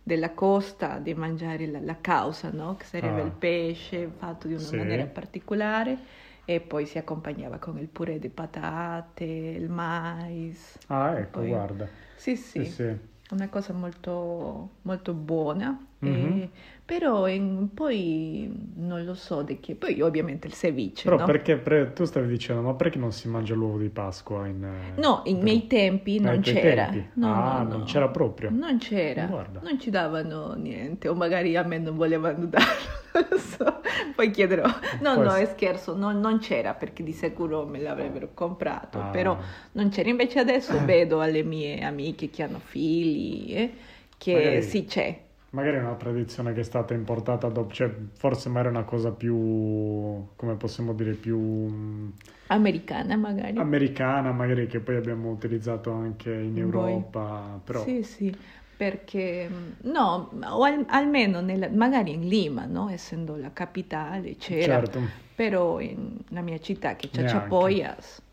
della 0.02 0.32
costa, 0.34 0.98
di 0.98 1.14
mangiare 1.14 1.66
la, 1.66 1.80
la 1.80 2.00
causa, 2.00 2.50
no? 2.50 2.76
Che 2.76 2.84
sarebbe 2.84 3.20
Ah. 3.20 3.25
il 3.26 3.32
pesce 3.32 4.08
fatto 4.16 4.46
di 4.48 4.54
una 4.54 4.62
Sì. 4.62 4.76
maniera 4.76 5.06
particolare 5.06 5.98
e 6.44 6.60
poi 6.60 6.86
si 6.86 6.96
accompagnava 6.98 7.58
con 7.58 7.78
il 7.78 7.88
purè 7.88 8.19
di 8.19 8.28
patate, 8.30 9.25
il 9.25 9.69
mais. 9.70 10.78
Ah, 10.88 11.19
ecco, 11.19 11.40
Poi- 11.40 11.48
guarda. 11.48 11.88
Sì, 12.14 12.36
sì. 12.36 12.64
Sì, 12.64 12.72
sì. 12.72 12.98
una 13.30 13.48
cosa 13.48 13.72
molto, 13.75 14.76
molto 14.82 15.12
buona, 15.14 15.86
Mhm. 16.00 16.41
eh, 16.43 16.49
però 16.85 17.27
in- 17.29 17.69
poi 17.75 18.49
non 18.77 19.05
lo 19.05 19.15
so 19.15 19.43
di 19.43 19.59
che, 19.61 19.75
poi 19.75 20.00
ovviamente 20.00 20.47
il 20.47 20.55
ceviche, 20.55 21.03
Però 21.03 21.19
no? 21.19 21.25
perché, 21.25 21.56
pre- 21.59 21.93
tu 21.93 22.05
stavi 22.05 22.29
dicendo, 22.29 22.62
ma 22.62 22.75
perché 22.75 22.99
non 22.99 23.12
si 23.12 23.29
mangia 23.29 23.55
l'uovo 23.55 23.79
di 23.79 23.89
Pasqua 23.91 24.47
in... 24.47 24.62
eh, 24.65 25.00
No, 25.00 25.23
in 25.25 25.35
Perù? 25.35 25.45
miei 25.45 25.67
tempi 25.67 26.19
Ah, 26.19 26.31
non 26.31 26.41
c'era. 26.41 26.85
tempi? 26.87 27.09
No, 27.15 27.35
Ah, 27.35 27.62
no, 27.62 27.69
non 27.69 27.79
no. 27.81 27.85
c'era 27.85 28.09
proprio? 28.09 28.50
Non 28.50 28.79
c'era, 28.79 29.27
Guarda. 29.27 29.61
non 29.62 29.79
ci 29.81 29.91
davano 29.91 30.55
niente, 30.55 31.09
o 31.09 31.15
magari 31.15 31.56
a 31.56 31.62
me 31.65 31.79
non 31.79 31.97
volevano 31.97 32.47
darlo, 32.47 33.37
so, 33.37 33.81
poi 34.15 34.31
chiederò. 34.31 34.65
No, 35.00 35.15
Può 35.15 35.23
no, 35.25 35.35
è 35.35 35.45
scherzo, 35.47 35.95
non, 35.97 36.21
non 36.21 36.39
c'era 36.39 36.75
perché 36.75 37.03
di 37.03 37.12
sicuro 37.12 37.67
me 37.67 37.81
l'avrebbero 37.81 38.31
comprato, 38.35 38.99
Ah. 39.00 39.11
però 39.11 39.37
non 39.73 39.89
c'era. 39.91 40.09
Invece 40.09 40.39
adesso 40.39 40.83
vedo 40.85 41.21
alle 41.21 41.43
mie 41.43 41.81
amiche 41.85 42.31
che 42.31 42.43
hanno 42.45 42.61
figli 42.61 43.55
eh, 43.55 43.73
che 44.17 44.33
Magari- 44.33 44.62
sì 44.62 44.85
c'è. 44.87 45.27
Magari 45.50 45.77
è 45.77 45.81
una 45.81 45.95
tradizione 45.97 46.53
che 46.53 46.61
è 46.61 46.62
stata 46.62 46.93
importata 46.95 47.49
dopo, 47.49 47.73
cioè 47.73 47.91
forse 48.12 48.49
magari 48.50 48.69
è 48.69 48.71
una 48.79 48.85
cosa 48.85 49.12
più, 49.12 49.35
come 50.37 50.56
possiamo 50.56 50.93
dire, 50.93 51.15
più 51.15 51.39
mm, 51.39 52.09
Americana 52.49 53.17
magari. 53.17 53.59
americana, 53.59 54.33
magari 54.33 54.67
che 54.67 54.81
poi 54.81 54.97
abbiamo 54.97 55.31
utilizzato 55.31 55.91
anche 55.93 56.33
in. 56.33 56.59
Europa, 56.59 57.61
però 57.65 57.85
Sì, 57.85 58.03
sì, 58.03 58.35
perché 58.77 59.49
mm, 59.49 59.91
no, 59.91 60.31
o 60.45 60.62
al- 60.65 60.85
almeno 60.89 61.41
nella- 61.41 61.69
magari 61.71 62.12
in 62.15 62.27
Lima, 62.29 62.65
no? 62.67 62.89
Essendo 62.91 63.37
la 63.37 63.53
capitale 63.53 64.37
c'era, 64.37 64.77
certo. 64.81 65.00
però 65.35 65.81
in- 65.81 66.19
nella 66.29 66.43
mia 66.43 66.59
città 66.61 66.97
che 66.97 67.09
c'è 67.11 67.23
Neanche. 67.23 67.49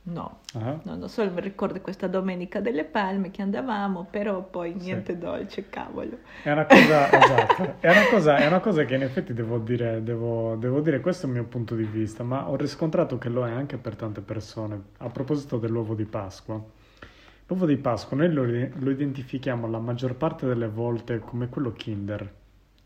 No. 0.07 0.40
Ah, 0.54 0.80
No, 0.84 0.96
non 0.98 1.10
mi 1.34 1.42
ricordo 1.42 1.81
questa 1.81 2.06
domenica 2.07 2.60
delle 2.60 2.84
palme 2.84 3.31
che 3.31 3.42
andavamo, 3.42 4.06
però 4.10 4.44
poi 4.44 4.75
Sì. 4.78 4.86
niente 4.86 5.18
dolce, 5.18 5.68
cavolo. 5.69 6.19
È 6.44 6.52
una 6.52 6.66
cosa, 6.66 7.10
esatto, 7.12 7.75
è 7.80 7.90
una 7.90 8.06
cosa, 8.12 8.36
è 8.38 8.46
una 8.48 8.60
cosa 8.60 8.86
che 8.86 8.94
in 8.96 9.02
effetti 9.02 9.34
devo 9.34 9.57
dire, 9.57 10.04
devo, 10.04 10.56
devo 10.57 10.81
dire, 10.81 11.00
questo 11.00 11.25
è 11.25 11.30
il 11.30 11.36
mio 11.36 11.46
punto 11.46 11.74
di 11.75 11.86
vista, 11.86 12.24
ma 12.24 12.48
ho 12.48 12.56
riscontrato 12.56 13.18
che 13.18 13.30
lo 13.30 13.48
è 13.48 13.52
anche 13.52 13.78
per 13.78 13.96
tante 13.96 14.22
persone. 14.22 14.80
A 14.98 15.10
proposito 15.10 15.57
dell'uovo 15.57 15.96
di 15.96 16.06
Pasqua, 16.06 16.63
l'uovo 17.48 17.66
di 17.66 17.78
Pasqua 17.78 18.16
noi 18.16 18.31
lo, 18.31 18.44
lo 18.44 18.90
identifichiamo 18.92 19.68
la 19.68 19.80
maggior 19.80 20.13
parte 20.16 20.46
delle 20.46 20.68
volte 20.68 21.18
come 21.18 21.50
quello 21.50 21.72
Kinder. 21.74 22.31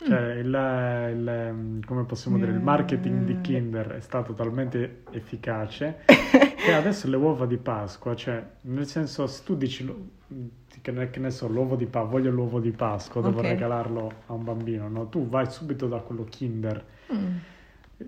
Cioè, 0.02 0.36
il, 0.36 0.46
il- 0.48 1.86
come 1.86 2.06
possiamo 2.06 2.38
dire, 2.38 2.52
il 2.52 2.62
marketing 2.62 3.26
di 3.26 3.34
Mm. 3.34 3.42
Kinder 3.42 3.88
è 3.96 4.00
stato 4.00 4.34
talmente 4.34 5.04
efficace 5.12 5.98
che 6.60 6.74
adesso 6.74 7.08
le 7.10 7.16
uova 7.18 7.46
di 7.46 7.58
Pasqua, 7.58 8.16
cioè, 8.16 8.44
nel 8.62 8.86
senso, 8.86 9.28
se 9.28 9.44
tu 9.44 9.56
dici, 9.56 9.86
che 10.82 10.92
ne, 10.92 11.10
che 11.10 11.20
ne 11.20 11.32
so, 11.32 11.48
l'uovo 11.48 11.76
di 11.76 11.86
Pasqua, 11.86 12.10
voglio 12.12 12.32
l'uovo 12.32 12.60
di 12.60 12.72
Pasqua, 12.72 13.22
devo 13.22 13.40
Ok. 13.40 13.42
regalarlo 13.42 14.24
a 14.28 14.34
un 14.34 14.44
bambino, 14.44 14.88
no? 14.90 15.08
Tu 15.10 15.28
vai 15.28 15.50
subito 15.50 15.88
da 15.88 16.00
quello 16.00 16.24
Kinder. 16.26 16.86
Mm. 17.14 17.38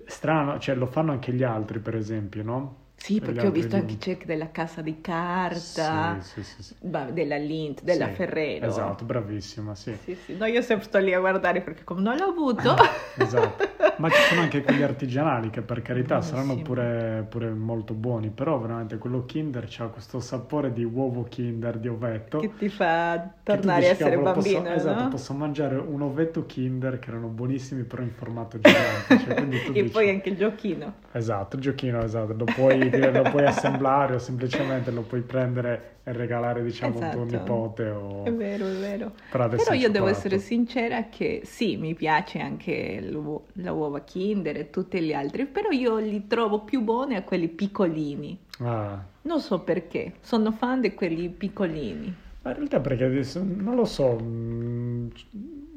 Strano, 0.06 0.60
cioè, 0.60 0.76
lo 0.76 0.86
fanno 0.86 1.12
anche 1.12 1.34
gli 1.34 1.44
altri, 1.44 1.80
per 1.80 1.96
esempio, 1.96 2.44
no? 2.44 2.76
Sì, 3.02 3.20
perché 3.20 3.48
ho 3.48 3.52
visto 3.52 3.76
anche 3.76 3.98
check 3.98 4.26
della 4.26 4.52
casa 4.52 4.82
di 4.82 5.02
carta, 5.02 6.20
Sì, 6.22 6.44
sì, 6.44 6.62
sì, 6.62 6.76
della 6.80 7.36
Lint, 7.38 7.82
della 7.82 8.10
Ferrero. 8.10 8.68
Esatto, 8.68 9.06
bravissima, 9.06 9.74
sì. 9.74 9.98
No, 10.38 10.46
io 10.46 10.62
sempre 10.62 10.86
sto 10.86 11.00
lì 11.00 11.12
a 11.12 11.20
guardare 11.20 11.62
perché 11.62 11.84
come 11.84 12.02
non 12.02 12.16
l'ho 12.18 12.26
avuto... 12.26 12.76
Esatto, 13.18 13.68
ma 13.98 14.10
ci 14.10 14.22
sono 14.22 14.42
anche 14.42 14.62
quelli 14.62 14.84
artigianali 14.84 15.50
che 15.50 15.62
per 15.62 15.82
carità 15.82 16.22
saranno 16.22 16.54
Buonissimi. 16.56 16.64
pure, 16.64 17.26
pure 17.28 17.50
molto 17.50 17.94
buoni, 17.94 18.30
però 18.30 18.58
veramente 18.60 18.98
quello 18.98 19.26
Kinder 19.26 19.68
ha 19.80 19.88
questo 19.88 20.20
sapore 20.20 20.72
di 20.72 20.84
uovo 20.84 21.24
Kinder, 21.24 21.78
di 21.78 21.88
ovetto. 21.90 22.40
che 22.40 22.52
ti 22.58 22.70
fa 22.70 23.30
tornare 23.44 23.88
a 23.88 23.90
essere 23.90 24.12
"Cavolo, 24.12 24.32
posso- 24.32 24.54
bambino, 24.54 24.76
Esatto, 24.76 25.04
no? 25.04 25.10
posso 25.10 25.34
mangiare 25.34 25.76
un 25.76 26.02
ovetto 26.04 26.46
Kinder 26.46 27.00
che 27.00 27.10
erano 27.10 27.28
buonissimi 27.28 27.84
però 27.84 28.02
in 28.04 28.12
formato 28.12 28.58
gigante. 28.60 29.20
cioè, 29.20 29.42
E 29.42 29.82
dici- 29.82 29.90
poi 29.90 30.10
anche 30.10 30.30
il 30.30 30.38
giochino. 30.38 30.94
Esatto, 31.12 31.56
il 31.58 31.62
giochino, 31.62 32.02
esatto, 32.02 32.34
lo 32.34 32.46
puoi, 32.46 32.80
lo 33.00 33.22
puoi 33.24 33.46
assemblare 33.48 34.16
o 34.16 34.20
semplicemente 34.20 34.92
lo 34.92 35.02
puoi 35.02 35.22
prendere 35.22 35.98
e 36.04 36.12
regalare 36.14 36.64
diciamo 36.64 37.00
a 37.00 37.10
tuo 37.10 37.24
Esatto. 37.26 37.38
nipote 37.38 37.90
o... 37.90 38.24
È 38.24 38.34
vero, 38.34 38.68
è 38.68 38.74
vero. 38.74 39.14
Però 39.30 39.74
il 39.74 39.82
io 39.82 39.90
devo 39.90 40.08
essere 40.08 40.40
sincera 40.40 41.10
che 41.10 41.42
sì, 41.44 41.78
mi 41.78 41.94
piace 41.94 42.40
anche 42.40 43.00
l'uo- 43.02 43.46
la 43.54 43.72
uova 43.72 44.02
Kinder 44.02 44.58
e 44.58 44.70
tutti 44.70 45.00
gli 45.02 45.14
altri, 45.14 45.46
però 45.46 45.70
io 45.70 45.98
li 45.98 46.26
trovo 46.28 46.62
più 46.62 46.82
buoni 46.82 47.16
a 47.16 47.22
quelli 47.24 47.48
piccolini. 47.48 48.38
Ah, 48.60 49.00
Non 49.24 49.40
so 49.40 49.60
perché, 49.60 50.14
sono 50.22 50.52
fan 50.52 50.82
di 50.82 50.94
quelli 50.94 51.30
piccolini. 51.30 52.16
Ma 52.44 52.50
in 52.50 52.56
realtà 52.56 52.80
perché 52.80 53.04
adesso 53.04 53.44
non 53.46 53.76
lo 53.76 53.86
so, 53.86 54.16
mh, 54.16 55.12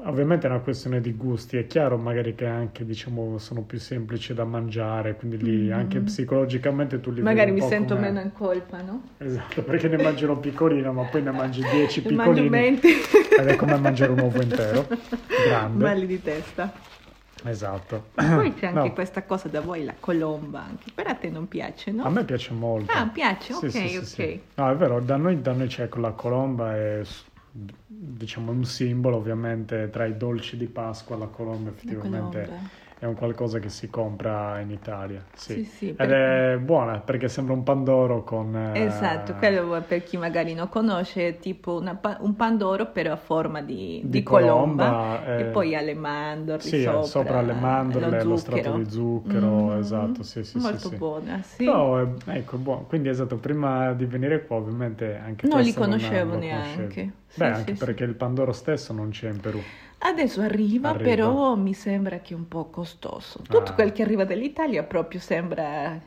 ovviamente 0.05 0.47
è 0.47 0.51
una 0.51 0.61
questione 0.61 1.03
di 1.03 1.13
gusti, 1.13 1.59
è 1.59 1.67
chiaro 1.67 1.99
magari 1.99 2.35
che 2.35 2.47
anche 2.47 2.87
diciamo 2.87 3.37
sono 3.37 3.61
più 3.65 3.79
semplici 3.79 4.33
da 4.33 4.45
mangiare, 4.45 5.15
quindi 5.15 5.37
lì 5.37 5.69
Mm. 5.69 5.73
anche 5.73 6.01
psicologicamente 6.01 7.01
tu 7.01 7.11
li 7.11 7.21
Magari 7.21 7.51
un 7.51 7.57
mi 7.57 7.63
sento 7.69 7.95
come- 7.97 8.07
meno 8.07 8.21
in 8.21 8.33
colpa, 8.33 8.81
no? 8.81 9.03
Esatto, 9.19 9.63
perché 9.63 9.89
ne 9.89 10.03
mangi 10.03 10.25
uno 10.25 10.39
piccolino, 10.39 10.91
ma 10.95 11.03
poi 11.05 11.23
ne 11.23 11.33
mangi 11.33 11.61
10 11.71 12.03
Ne 12.07 12.13
mangio 12.15 12.33
piccolini 12.33 12.49
20. 12.49 12.89
ed 13.41 13.47
è 13.47 13.57
come 13.57 13.77
mangiare 13.77 14.13
un 14.13 14.21
uovo 14.21 14.41
intero, 14.41 14.87
grande. 15.47 15.85
Mali 15.85 16.07
di 16.07 16.23
testa. 16.23 16.73
Esatto. 17.45 18.11
Poi 18.15 18.55
c'è 18.55 18.67
anche 18.73 18.89
No, 18.89 18.93
questa 18.93 19.25
cosa 19.25 19.49
da 19.49 19.61
voi, 19.61 19.85
la 19.85 19.95
colomba 19.99 20.63
anche. 20.63 20.91
Per 20.95 21.07
a 21.07 21.15
te 21.15 21.29
non 21.31 21.47
piace, 21.49 21.91
no? 21.93 22.05
A 22.05 22.11
me 22.11 22.25
piace 22.25 22.53
molto. 22.53 22.93
Ah, 22.93 23.07
piace? 23.07 23.53
Sì, 23.53 23.67
Ok, 23.67 23.71
sì, 23.71 23.97
ok. 23.97 24.05
sì. 24.05 24.41
No, 24.55 24.71
è 24.71 24.77
vero, 24.77 25.01
da 25.01 25.17
noi, 25.17 25.41
da 25.41 25.53
noi 25.53 25.69
c'è 25.69 25.89
con 25.89 26.03
la 26.03 26.13
colomba, 26.13 26.75
è 26.77 27.03
diciamo 27.87 28.51
un 28.51 28.65
simbolo 28.65 29.17
ovviamente 29.17 29.89
tra 29.91 30.07
i 30.07 30.17
dolci 30.17 30.57
di 30.57 30.67
Pasqua, 30.67 31.17
la 31.17 31.27
colomba 31.27 31.71
La 31.71 31.77
effettivamente 31.77 32.45
colomba. 32.45 32.69
È 33.05 33.07
un 33.07 33.15
qualcosa 33.17 33.59
che 33.59 33.69
si 33.69 33.91
compra 33.91 34.59
in 34.61 34.71
Italia. 34.71 35.23
Sì. 35.35 35.55
Sì, 35.57 35.65
sì, 35.65 35.89
Ed 35.91 35.97
perché- 35.97 36.53
è 36.55 36.59
buona 36.59 36.99
perché 37.01 37.29
sembra 37.29 37.53
un 37.53 37.63
pandoro 37.63 38.25
con... 38.25 38.57
eh, 38.57 38.85
Esatto, 38.85 39.35
quello 39.35 39.83
per 39.87 40.03
chi 40.05 40.17
magari 40.17 40.55
non 40.55 40.71
conosce 40.71 41.29
è 41.29 41.39
tipo 41.39 41.75
una 41.79 42.01
un 42.21 42.35
pandoro 42.35 42.87
però 42.91 43.13
a 43.13 43.17
forma 43.17 43.61
di, 43.61 44.01
Di 44.05 44.09
di 44.09 44.23
colomba, 44.23 45.21
colomba, 45.21 45.37
e 45.37 45.41
eh, 45.43 45.45
poi 45.45 45.75
ha 45.77 45.83
le 45.83 45.95
mandorle 45.95 46.63
Sì, 46.63 46.81
sopra, 46.83 47.03
sopra, 47.03 47.43
le 47.43 47.53
mandorle, 47.53 48.23
lo, 48.25 48.37
strato 48.37 48.61
zucchero. 48.63 48.79
di 48.79 48.91
zucchero, 48.91 49.65
Mhm. 49.73 49.79
esatto, 49.79 50.23
sì, 50.23 50.43
sì, 50.45 50.59
Molto 50.59 50.79
sì. 50.79 50.97
buona, 50.97 51.43
sì. 51.43 51.65
Però, 51.65 52.01
eh, 52.01 52.09
ecco, 52.27 52.57
buono. 52.57 52.85
Quindi 52.87 53.09
esatto, 53.11 53.37
prima 53.37 53.93
di 53.93 54.07
venire 54.07 54.47
qua 54.47 54.57
ovviamente 54.57 55.15
anche 55.17 55.47
Non 55.47 55.61
li 55.61 55.75
conoscevo 55.75 56.33
lo 56.33 56.39
neanche. 56.39 57.13
Beh, 57.35 57.47
anche 57.51 57.75
perché 57.75 58.05
il 58.05 58.15
pandoro 58.15 58.53
stesso 58.53 58.93
non 58.93 59.11
c'è 59.11 59.29
in 59.29 59.41
Perù. 59.41 59.61
Adesso 60.07 60.43
arriva, 60.43 60.91
Arriva. 60.91 61.03
però 61.09 61.55
mi 61.57 61.73
sembra 61.73 62.19
che 62.19 62.35
è 62.35 62.37
un 62.37 62.47
po' 62.47 62.67
costoso. 62.67 63.39
Tutto 63.41 63.71
Ah. 63.71 63.75
quel 63.75 63.93
che 63.93 64.03
arriva 64.03 64.25
dall'Italia 64.25 64.83
proprio 64.83 65.19
sembra... 65.19 65.99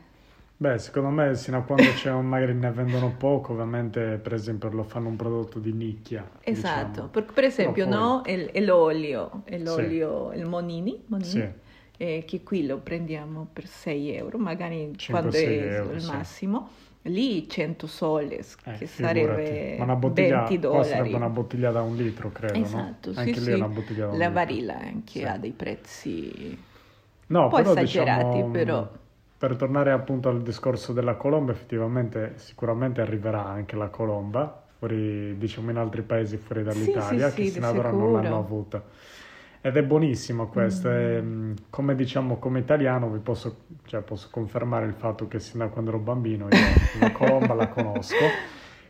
Beh, 0.60 0.78
secondo 0.78 1.08
me, 1.10 1.34
sino 1.36 1.58
a 1.58 1.62
quando 1.62 1.92
c'è 1.92 2.10
un, 2.10 2.26
magari 2.26 2.52
ne 2.54 2.70
vendono 2.72 3.14
poco, 3.16 3.52
ovviamente, 3.52 4.18
per 4.20 4.34
esempio, 4.34 4.68
lo 4.70 4.82
fanno 4.82 5.08
un 5.08 5.16
prodotto 5.16 5.58
di 5.60 5.72
nicchia. 5.72 6.28
Esatto, 6.40 6.88
diciamo. 6.90 7.08
per, 7.08 7.24
per 7.26 7.44
esempio 7.44 7.84
poi- 7.86 7.92
no, 7.94 8.22
è, 8.22 8.60
l'olio, 8.60 9.42
è 9.44 9.56
l'olio, 9.58 10.32
il 10.32 10.46
Monini, 10.46 11.02
Monini, 11.06 11.28
Sì. 11.28 11.48
Eh, 11.98 12.24
che 12.26 12.42
qui 12.42 12.66
lo 12.66 12.78
prendiamo 12.78 13.46
per 13.52 13.66
6 13.66 14.10
euro, 14.14 14.38
magari 14.38 14.92
5-6 14.96 15.10
quando 15.10 15.30
è 15.36 15.74
euro, 15.76 15.92
il 15.94 16.00
sì. 16.00 16.06
massimo. 16.06 16.68
Lì 17.02 17.48
100 17.48 17.86
soles, 17.86 18.56
Eh, 18.64 18.78
che 18.78 18.86
sarebbe 18.86 19.76
Ma 19.78 19.84
una 19.84 19.96
bottiglia, 19.96 20.38
20 20.38 20.58
qua 20.68 20.82
dollari. 20.82 20.84
sarebbe 20.84 21.16
una 21.16 21.28
bottiglia 21.28 21.70
da 21.70 21.82
un 21.82 21.96
litro, 21.96 22.32
credo, 22.32 22.58
Esatto, 22.58 23.10
no? 23.10 23.14
sì, 23.14 23.18
Anche 23.20 23.40
lì 23.40 23.46
sì. 23.46 23.52
una 23.52 23.68
bottiglia 23.68 24.06
da 24.06 24.12
un 24.12 24.18
La 24.18 24.28
litro. 24.28 24.32
Varilla 24.34 24.78
anche 24.78 25.18
Sì. 25.20 25.24
ha 25.24 25.38
dei 25.38 25.52
prezzi 25.52 26.58
No, 27.28 27.42
un 27.44 27.48
po' 27.48 27.56
però, 27.56 27.70
esagerati, 27.72 28.26
diciamo, 28.36 28.50
però. 28.50 28.88
Per 29.38 29.56
tornare 29.56 29.92
appunto 29.92 30.28
al 30.28 30.42
discorso 30.42 30.92
della 30.92 31.14
colomba, 31.16 31.52
effettivamente 31.52 32.34
sicuramente 32.38 33.00
arriverà 33.00 33.44
anche 33.46 33.76
la 33.76 33.88
colomba, 33.88 34.64
fuori, 34.78 35.36
diciamo 35.38 35.70
in 35.70 35.76
altri 35.76 36.02
paesi 36.02 36.36
fuori 36.38 36.62
dall'Italia, 36.64 37.30
sì, 37.30 37.34
che 37.34 37.44
sì, 37.44 37.50
sino 37.52 37.68
ad 37.68 37.76
ora 37.78 37.90
non 37.92 38.12
l'hanno 38.12 38.38
avuta. 38.38 38.82
Ed 39.60 39.76
è 39.76 39.82
buonissimo 39.82 40.48
questo, 40.48 40.88
Mm. 40.88 40.92
e, 40.92 41.20
mh, 41.22 41.54
come 41.70 41.94
diciamo 41.96 42.38
come 42.38 42.60
italiano 42.60 43.10
vi 43.10 43.18
posso, 43.18 43.64
cioè, 43.86 44.02
posso 44.02 44.28
confermare 44.30 44.86
il 44.86 44.94
fatto 44.94 45.26
che 45.26 45.40
sin 45.40 45.58
da 45.58 45.68
quando 45.68 45.90
ero 45.90 45.98
bambino 45.98 46.48
io 46.50 46.88
la 46.92 47.10
colomba 47.10 47.54
la 47.54 47.66
conosco, 47.68 48.38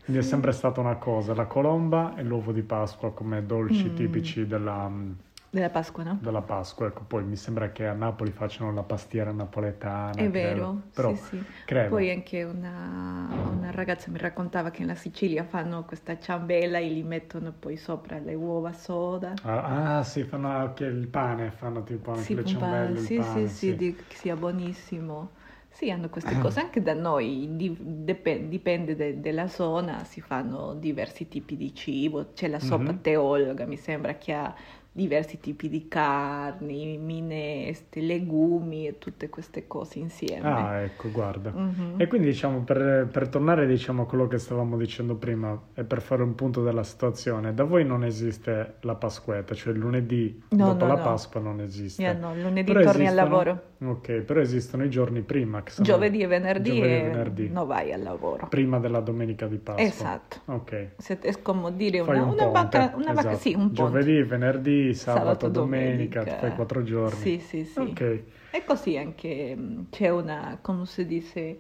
quindi 0.05 0.23
è 0.23 0.25
sempre 0.25 0.53
stata 0.53 0.81
una 0.81 0.97
cosa, 0.97 1.35
la 1.35 1.47
colomba 1.47 2.15
e 2.17 2.23
l'uovo 2.23 2.53
di 2.53 2.63
Pasqua 2.63 3.13
come 3.13 3.45
dolci 3.47 3.91
Mm. 3.91 3.95
tipici 3.95 4.47
della, 4.47 4.89
mh, 4.89 5.17
della 5.51 5.71
Pasqua, 5.71 6.03
no? 6.05 6.21
della 6.21 6.43
Pasqua, 6.43 6.87
ecco, 6.89 7.05
poi 7.05 7.25
mi 7.25 7.35
sembra 7.37 7.71
che 7.73 7.87
a 7.87 7.93
Napoli 7.93 8.31
facciano 8.33 8.73
la 8.73 8.83
pastiera 8.83 9.33
napoletana, 9.33 10.29
È 10.29 10.29
credo. 10.31 10.61
vero, 10.65 10.83
però 10.93 11.15
sì, 11.15 11.17
sì. 11.17 11.47
credo. 11.65 11.97
Poi 11.97 12.11
anche 12.11 12.43
una, 12.45 13.49
una 13.55 13.71
ragazza 13.71 14.11
mi 14.11 14.19
raccontava 14.19 14.71
che 14.71 14.83
in 14.83 14.95
Sicilia 14.97 15.45
fanno 15.45 15.85
questa 15.87 16.19
ciambella 16.19 16.77
e 16.77 16.91
gli 16.91 17.03
mettono 17.03 17.53
poi 17.53 17.79
sopra 17.79 18.19
le 18.19 18.35
uova 18.35 18.73
soda. 18.75 19.41
Ah, 19.43 19.99
ah, 19.99 20.03
sì, 20.05 20.23
fanno 20.25 20.49
anche 20.51 20.85
il 20.85 21.09
pane, 21.09 21.51
fanno 21.51 21.83
tipo 21.85 22.11
anche 22.13 22.35
Sì, 22.35 22.35
le 22.37 22.45
ciambelle, 22.45 22.97
sì, 22.97 23.15
pane, 23.15 23.49
sì, 23.49 23.49
sì, 23.49 23.77
che 24.07 24.17
sia 24.17 24.37
buonissimo. 24.37 25.31
Sì, 25.69 25.91
hanno 25.91 26.09
queste 26.09 26.37
cose. 26.39 26.61
Anche 26.61 26.83
da 26.83 26.95
noi 26.95 27.55
di- 27.57 27.77
depe- 27.81 28.49
dipende 28.49 28.97
de- 28.97 29.21
dalla 29.21 29.47
zona, 29.47 30.03
si 30.05 30.21
fanno 30.21 30.75
diversi 30.75 31.29
tipi 31.29 31.57
di 31.57 31.73
cibo. 31.75 32.33
C'è 32.33 32.49
la 32.49 32.59
soppa 32.59 32.93
Mhm. 32.93 32.99
teologa, 33.01 33.65
mi 33.67 33.77
sembra 33.77 34.15
che 34.17 34.33
ha 34.33 34.53
diversi 34.99 35.39
tipi 35.39 35.69
di 35.69 35.87
carni, 35.87 36.99
minestre, 36.99 38.01
legumi 38.01 38.89
e 38.89 38.99
tutte 38.99 39.29
queste 39.29 39.69
cose 39.69 40.01
insieme. 40.01 40.49
Ah, 40.49 40.81
ecco, 40.81 41.09
guarda. 41.13 41.51
Mhm. 41.51 41.95
E 41.99 42.09
quindi 42.09 42.27
diciamo, 42.27 42.63
per, 42.65 43.09
per 43.11 43.29
tornare 43.29 43.67
diciamo, 43.69 44.03
a 44.03 44.07
quello 44.07 44.27
che 44.27 44.39
stavamo 44.39 44.77
dicendo 44.77 45.15
prima 45.15 45.57
e 45.75 45.85
per 45.85 46.03
fare 46.03 46.25
un 46.25 46.35
punto 46.35 46.65
della 46.65 46.83
situazione, 46.83 47.55
da 47.55 47.63
voi 47.63 47.85
non 47.85 48.03
esiste 48.05 48.75
la 48.81 48.97
Pasquetta, 48.97 49.55
cioè 49.55 49.73
il 49.73 49.79
lunedì 49.79 50.43
No, 50.51 50.67
dopo 50.73 50.85
no, 50.87 50.93
la 50.95 50.99
no. 50.99 51.05
Pasqua 51.05 51.41
non 51.41 51.61
esiste. 51.61 52.03
Yeah, 52.03 52.15
no, 52.19 52.35
lunedì 52.35 52.73
Però 52.73 52.81
torni 52.85 53.07
al 53.07 53.13
esistono- 53.13 53.29
lavoro. 53.29 53.63
Ok, 53.81 54.11
però 54.23 54.41
esistono 54.41 54.83
i 54.83 54.91
giorni 54.91 55.21
prima, 55.21 55.63
che 55.63 55.71
sono 55.71 55.87
Giovedì 55.87 56.21
e 56.23 56.27
venerdì 56.27 56.73
giovedì 56.75 56.93
e 56.95 57.01
venerdì, 57.03 57.49
non 57.49 57.65
vai 57.69 57.93
al 57.93 58.03
lavoro. 58.03 58.49
prima 58.49 58.81
della 58.81 58.99
domenica 58.99 59.47
di 59.47 59.59
Pasqua. 59.59 59.85
Esatto. 59.85 60.41
Ok. 60.47 60.89
Se- 60.97 61.21
È 61.21 61.41
come 61.43 61.77
dire 61.77 62.01
una, 62.01 62.23
un 62.25 62.31
una 62.31 62.47
ponte, 62.49 62.79
vaca- 62.79 62.97
una 62.97 63.13
vaca- 63.13 63.21
esatto. 63.31 63.37
sì, 63.37 63.55
un 63.55 63.71
ponte. 63.71 63.75
Giovedì, 63.75 64.23
venerdì, 64.25 64.88
sabato, 64.95 65.49
Sabato, 65.49 65.49
domenica, 65.49 66.27
domenica. 66.27 66.27
fai 66.27 66.53
quattro 66.53 66.83
giorni. 66.83 67.33
Sì, 67.33 67.39
sì, 67.41 67.65
sì. 67.65 67.99
Ok. 67.99 68.25
E 68.51 68.65
così 68.65 68.97
anche 68.97 69.55
mh, 69.57 69.89
c'è 69.91 70.09
una, 70.11 70.59
come 70.61 70.87
si 70.87 71.07
dice, 71.07 71.59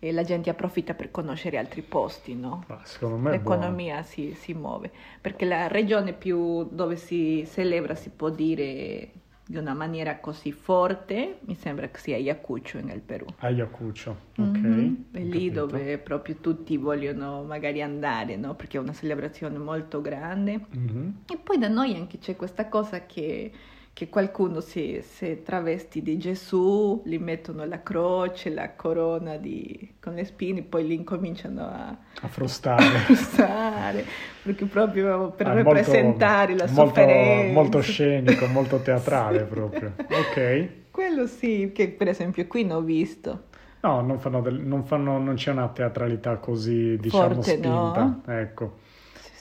la 0.00 0.22
gente 0.24 0.50
approfitta 0.50 0.94
per 0.94 1.10
conoscere 1.10 1.58
altri 1.58 1.82
posti, 1.82 2.34
no? 2.34 2.66
Ma 2.68 2.84
secondo 2.86 3.18
me 3.18 3.32
è. 3.34 3.38
L'economia 3.38 4.02
si, 4.02 4.34
si 4.34 4.54
muove, 4.54 4.90
perché 5.20 5.44
la 5.44 5.68
regione 5.68 6.12
più 6.14 6.64
dove 6.64 6.96
si 6.96 7.46
celebra, 7.50 7.94
si 7.94 8.10
può 8.10 8.28
dire 8.30 9.12
di 9.50 9.56
una 9.56 9.74
maniera 9.74 10.18
così 10.20 10.52
forte, 10.52 11.38
mi 11.40 11.56
sembra 11.56 11.88
che 11.88 11.98
sia 11.98 12.14
Ayacucho 12.14 12.80
nel 12.80 13.00
Perù. 13.00 13.26
Ayacucho, 13.38 14.16
ok. 14.36 14.56
Mhm. 14.58 15.04
È 15.10 15.18
lì 15.18 15.50
dove 15.50 15.98
proprio 15.98 16.36
tutti 16.40 16.76
vogliono 16.76 17.42
magari 17.42 17.82
andare, 17.82 18.36
no? 18.36 18.54
Perché 18.54 18.76
è 18.76 18.80
una 18.80 18.92
celebrazione 18.92 19.58
molto 19.58 20.00
grande. 20.00 20.66
Mhm. 20.70 21.22
E 21.26 21.36
poi 21.36 21.58
da 21.58 21.66
noi 21.66 21.96
anche 21.96 22.18
c'è 22.18 22.36
questa 22.36 22.68
cosa 22.68 23.06
che, 23.06 23.50
che 23.92 24.08
qualcuno 24.08 24.60
si, 24.60 25.00
si 25.02 25.42
travesti 25.44 26.00
di 26.02 26.16
Gesù, 26.16 27.02
gli 27.04 27.18
mettono 27.18 27.64
la 27.66 27.82
croce, 27.82 28.48
la 28.50 28.74
corona 28.74 29.36
di- 29.36 29.94
con 30.00 30.14
le 30.14 30.24
spine, 30.24 30.62
poi 30.62 30.86
li 30.86 30.94
incominciano 30.94 31.62
a 31.66 31.96
A 32.22 32.28
frustare. 32.28 32.84
usare, 33.10 34.04
perché 34.42 34.64
proprio 34.64 35.30
per 35.32 35.48
Ah, 35.48 35.54
molto- 35.54 35.72
rappresentare 35.72 36.56
la 36.56 36.64
molto, 36.66 36.94
sofferenza. 36.94 37.52
molto 37.52 37.80
scenico, 37.80 38.46
molto 38.46 38.80
teatrale 38.80 39.42
proprio. 39.42 39.92
Ok. 40.08 40.68
Quello 40.90 41.26
sì, 41.26 41.70
che 41.74 41.88
per 41.88 42.08
esempio 42.08 42.46
qui 42.46 42.64
non 42.64 42.78
ho 42.78 42.80
visto. 42.82 43.44
No, 43.82 44.00
non, 44.02 44.18
fanno 44.18 44.40
del- 44.40 44.60
non, 44.60 44.84
fanno- 44.84 45.18
non 45.18 45.34
c'è 45.34 45.50
una 45.52 45.68
teatralità 45.68 46.36
così, 46.36 46.96
diciamo, 46.98 47.34
Forte, 47.42 47.56
no? 47.58 47.92
spinta. 47.92 48.20
Ecco. 48.40 48.76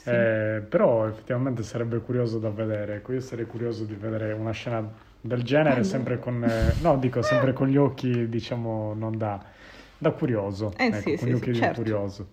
Sì, 0.04 0.16
sì. 0.16 0.28
Eh, 0.56 0.66
però 0.68 1.08
effettivamente 1.08 1.62
sarebbe 1.64 2.00
curioso 2.00 2.40
da 2.40 2.50
vedere. 2.50 2.96
Ecco, 2.96 3.14
io 3.14 3.20
sarei 3.22 3.46
curioso 3.46 3.86
di 3.86 3.96
vedere 3.96 4.32
una 4.34 4.52
scena 4.52 4.92
del 5.22 5.44
genere, 5.44 5.84
Bello. 5.84 5.84
sempre 5.84 6.20
con, 6.20 6.44
eh, 6.44 6.76
no, 6.80 6.98
dico 6.98 7.22
sempre 7.22 7.54
con 7.54 7.68
gli 7.68 7.78
occhi, 7.78 8.28
diciamo, 8.30 8.94
non 8.94 9.18
da, 9.18 9.44
da 9.98 10.12
curioso. 10.12 10.78
Eh, 10.78 10.92
ecco, 10.92 11.14
sì, 11.14 11.16
con 11.16 11.28
sì, 11.28 11.30
gli 11.30 11.34
sì, 11.36 11.50
occhi 11.50 11.52
di 11.54 11.58
certo. 11.58 11.72
curioso. 11.72 12.30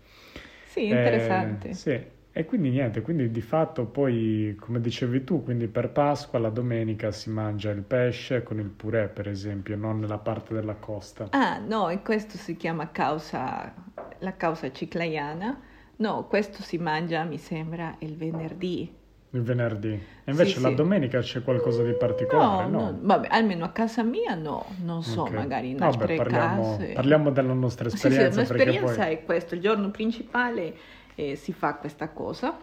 Sì, 0.62 0.88
Eh, 0.88 0.90
interessante. 0.90 1.68
sì, 1.70 2.00
e 2.32 2.44
quindi 2.44 2.70
niente, 2.70 3.00
quindi 3.02 3.30
di 3.30 3.40
fatto 3.40 3.87
poi, 3.87 4.56
come 4.61 4.80
dicevi 4.80 5.25
tu, 5.25 5.42
quindi 5.42 5.66
per 5.68 5.90
Pasqua 5.90 6.38
la 6.38 6.50
domenica 6.50 7.11
si 7.11 7.30
mangia 7.30 7.70
il 7.70 7.82
pesce 7.82 8.42
con 8.44 8.58
il 8.61 8.68
purè, 8.70 9.08
per 9.08 9.28
esempio, 9.28 9.76
non 9.76 9.99
nella 9.99 10.18
parte 10.18 10.54
della 10.54 10.76
costa. 10.76 11.30
Ah, 11.32 11.58
no, 11.58 11.88
e 11.90 12.02
questo 12.02 12.37
si 12.38 12.56
chiama 12.56 12.90
causa, 12.90 13.75
la 14.20 14.37
causa 14.37 14.70
ciclaiana. 14.73 15.61
No, 15.98 16.26
questo 16.26 16.62
si 16.62 16.78
mangia, 16.78 17.24
mi 17.24 17.36
sembra, 17.38 17.96
il 17.98 18.16
venerdì. 18.16 18.90
Il 19.30 19.42
venerdì. 19.42 19.92
E 20.24 20.30
invece 20.32 20.58
Sì, 20.58 20.60
la 20.60 20.70
sì. 20.70 20.74
domenica 20.74 21.20
c'è 21.20 21.40
qualcosa 21.44 21.84
di 21.84 21.94
particolare, 21.94 22.66
no? 22.66 22.92
no, 22.92 22.98
vabbè, 23.02 23.28
almeno 23.30 23.64
a 23.64 23.70
casa 23.70 24.02
mia 24.02 24.34
no, 24.34 24.76
non 24.80 25.02
so, 25.02 25.22
Ok. 25.22 25.30
magari 25.30 25.70
in 25.70 25.78
Vabbè, 25.78 25.96
altre 25.96 26.14
parliamo, 26.16 26.76
case. 26.76 26.92
parliamo 26.92 27.30
della 27.30 27.52
nostra 27.54 27.88
Sì, 27.88 27.96
sì, 27.96 28.08
esperienza, 28.08 28.42
perché 28.44 28.74
l'esperienza 28.74 28.80
poi... 29.04 29.10
è 29.10 29.24
questo, 29.24 29.54
il 29.54 29.60
giorno 29.60 29.90
principale 29.90 30.76
eh, 31.14 31.36
si 31.36 31.52
fa 31.52 31.76
questa 31.76 32.10
cosa, 32.10 32.58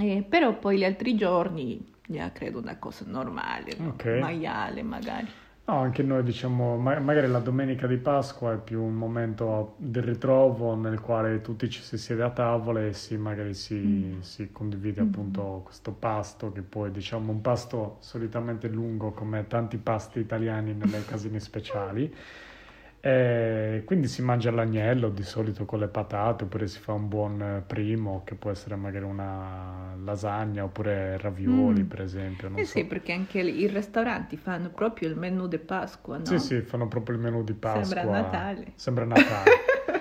eh, 0.00 0.24
però 0.28 0.58
poi 0.58 0.78
gli 0.78 0.84
altri 0.84 1.14
giorni, 1.16 1.84
ya 2.08 2.32
credo 2.32 2.58
una 2.58 2.78
cosa 2.78 3.04
normale, 3.06 3.74
no? 3.76 3.88
Ok. 3.90 4.04
maiale 4.12 4.82
magari. 4.82 5.28
No, 5.70 5.76
anche 5.78 6.02
noi 6.02 6.24
diciamo, 6.24 6.76
ma- 6.78 6.98
magari 6.98 7.28
la 7.28 7.38
domenica 7.38 7.86
di 7.86 7.96
Pasqua 7.96 8.54
è 8.54 8.58
più 8.58 8.82
un 8.82 8.94
momento 8.94 9.74
di 9.78 10.00
ritrovo 10.00 10.74
nel 10.74 10.98
quale 11.00 11.40
tutti 11.42 11.70
ci 11.70 11.80
si 11.80 11.96
siede 11.96 12.24
a 12.24 12.30
tavola 12.30 12.84
e 12.84 12.92
si, 12.92 13.16
magari 13.16 13.54
si, 13.54 13.76
Mm. 13.76 14.20
si 14.20 14.50
condivide 14.50 15.00
Mm. 15.00 15.04
appunto 15.06 15.60
questo 15.64 15.92
pasto 15.92 16.50
che 16.50 16.62
poi 16.62 16.90
diciamo 16.90 17.30
un 17.30 17.40
pasto 17.40 17.98
solitamente 18.00 18.66
lungo 18.68 19.12
come 19.12 19.46
tanti 19.46 19.78
pasti 19.78 20.18
italiani 20.18 20.74
nelle 20.74 20.98
occasioni 20.98 21.38
speciali. 21.38 22.12
E 23.02 23.82
quindi 23.86 24.08
si 24.08 24.20
mangia 24.20 24.50
l'agnello 24.50 25.08
di 25.08 25.22
solito 25.22 25.64
con 25.64 25.78
le 25.78 25.88
patate 25.88 26.44
oppure 26.44 26.66
si 26.66 26.78
fa 26.80 26.92
un 26.92 27.08
buon 27.08 27.40
eh, 27.40 27.62
primo 27.66 28.20
che 28.24 28.34
può 28.34 28.50
essere 28.50 28.76
magari 28.76 29.06
una 29.06 29.94
lasagna 30.04 30.64
oppure 30.64 31.16
ravioli 31.16 31.82
Mm. 31.82 31.86
per 31.86 32.02
esempio. 32.02 32.48
non 32.50 32.58
Eh 32.58 32.64
so. 32.66 32.78
sì, 32.78 32.84
perché 32.84 33.12
anche 33.12 33.40
i 33.40 33.66
ristoranti 33.68 34.36
fanno 34.36 34.68
proprio 34.68 35.08
il 35.08 35.16
menù 35.16 35.46
di 35.48 35.56
Pasqua, 35.58 36.18
no? 36.18 36.26
Sì, 36.26 36.38
sì, 36.38 36.60
fanno 36.60 36.88
proprio 36.88 37.16
il 37.16 37.22
menù 37.22 37.42
di 37.42 37.54
Pasqua. 37.54 37.82
Sembra 37.84 38.20
Natale. 38.20 38.72
Sembra 38.74 39.04
Natale. 39.06 39.50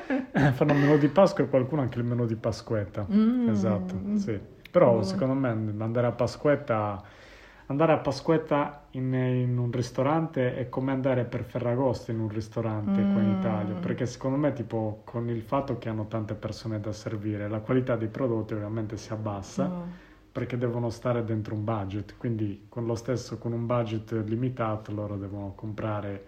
Eh, 0.31 0.51
fanno 0.53 0.73
il 0.73 0.79
menù 0.79 0.97
di 0.97 1.07
Pasqua 1.07 1.43
e 1.43 1.47
qualcuno 1.49 1.81
anche 1.81 1.97
il 1.99 2.03
menù 2.05 2.25
di 2.25 2.35
Pasquetta. 2.35 3.05
Mm. 3.11 3.49
Esatto, 3.49 3.95
sì. 4.15 4.39
Però 4.71 4.89
Buono. 4.91 5.03
secondo 5.03 5.33
me 5.33 5.49
andare 5.49 6.07
a 6.07 6.11
Pasquetta, 6.11 7.01
andare 7.69 7.91
a 7.93 7.97
Pasquetta 7.99 8.87
in, 8.91 9.13
in 9.13 9.57
un 9.57 9.71
ristorante 9.71 10.55
è 10.55 10.69
come 10.69 10.91
andare 10.91 11.25
per 11.25 11.43
Ferragosto 11.43 12.11
in 12.11 12.19
un 12.19 12.27
ristorante 12.29 13.07
qua 13.07 13.21
in 13.21 13.27
Mm. 13.27 13.31
Italia, 13.31 13.75
perché 13.75 14.05
secondo 14.05 14.37
me 14.37 14.53
tipo 14.53 15.01
con 15.05 15.29
il 15.29 15.41
fatto 15.41 15.77
che 15.77 15.89
hanno 15.89 16.07
tante 16.07 16.33
persone 16.35 16.79
da 16.79 16.91
servire, 16.91 17.47
la 17.47 17.59
qualità 17.59 17.95
dei 17.95 18.07
prodotti 18.09 18.53
ovviamente 18.53 18.97
si 18.97 19.11
abbassa 19.13 19.65
Oh. 19.67 19.97
perché 20.31 20.57
devono 20.57 20.89
stare 20.89 21.23
dentro 21.23 21.53
un 21.55 21.63
budget, 21.63 22.15
quindi 22.17 22.65
con 22.69 22.85
lo 22.85 22.95
stesso, 22.95 23.37
con 23.37 23.51
un 23.53 23.65
budget 23.65 24.11
limitato, 24.25 24.91
loro 24.93 25.17
devono 25.17 25.53
comprare 25.55 26.23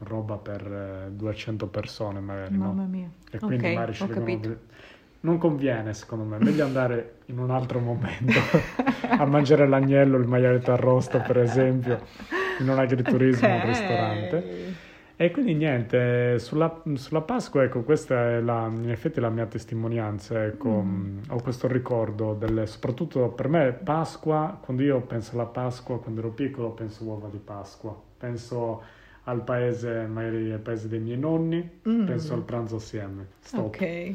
roba 0.00 0.36
per 0.38 0.66
eh, 0.72 1.10
200 1.12 1.66
persone 1.68 2.20
magari, 2.20 2.56
Mamma 2.56 2.82
no? 2.82 2.88
mia. 2.88 3.10
E 3.30 3.40
quindi 3.40 3.66
Ok, 3.66 3.72
magari 3.72 3.92
ci 3.94 4.02
ho 4.02 4.08
Non 5.20 5.36
conviene, 5.38 5.94
secondo 5.94 6.24
me, 6.24 6.38
meglio 6.38 6.64
andare 6.64 7.16
in 7.26 7.38
un 7.38 7.50
altro 7.50 7.80
momento 7.80 8.38
a 9.18 9.24
mangiare 9.24 9.66
l'agnello, 9.66 10.16
il 10.16 10.28
maialetto 10.28 10.72
arrosto, 10.72 11.20
per 11.20 11.38
esempio, 11.38 11.98
in 12.60 12.68
un 12.68 12.78
agriturismo, 12.78 13.48
un 13.48 13.56
Ok. 13.56 13.64
ristorante. 13.64 14.76
E 15.20 15.32
quindi 15.32 15.54
niente, 15.54 16.38
sulla, 16.38 16.80
sulla 16.94 17.22
Pasqua, 17.22 17.64
ecco, 17.64 17.82
questa 17.82 18.36
è 18.36 18.40
la, 18.40 18.70
in 18.72 18.88
effetti 18.88 19.18
la 19.18 19.30
mia 19.30 19.46
testimonianza, 19.46 20.44
ecco, 20.44 20.68
Mm. 20.68 20.88
mh, 20.88 21.20
ho 21.30 21.42
questo 21.42 21.66
ricordo, 21.66 22.34
delle, 22.34 22.66
soprattutto 22.66 23.28
per 23.30 23.48
me 23.48 23.72
Pasqua, 23.72 24.56
quando 24.62 24.84
io 24.84 25.00
penso 25.00 25.34
alla 25.34 25.46
Pasqua, 25.46 25.98
quando 25.98 26.20
ero 26.20 26.30
piccolo, 26.30 26.70
penso 26.70 27.02
uova 27.02 27.26
di 27.28 27.38
Pasqua, 27.38 28.00
penso 28.16 28.80
al 29.24 29.42
paese, 29.42 30.06
magari 30.06 30.52
al 30.52 30.60
paese 30.60 30.86
dei 30.86 31.00
miei 31.00 31.18
nonni, 31.18 31.68
Mm. 31.88 32.06
penso 32.06 32.34
al 32.34 32.42
pranzo 32.42 32.76
assieme, 32.76 33.26
stop. 33.40 33.74
Ok. 33.74 34.10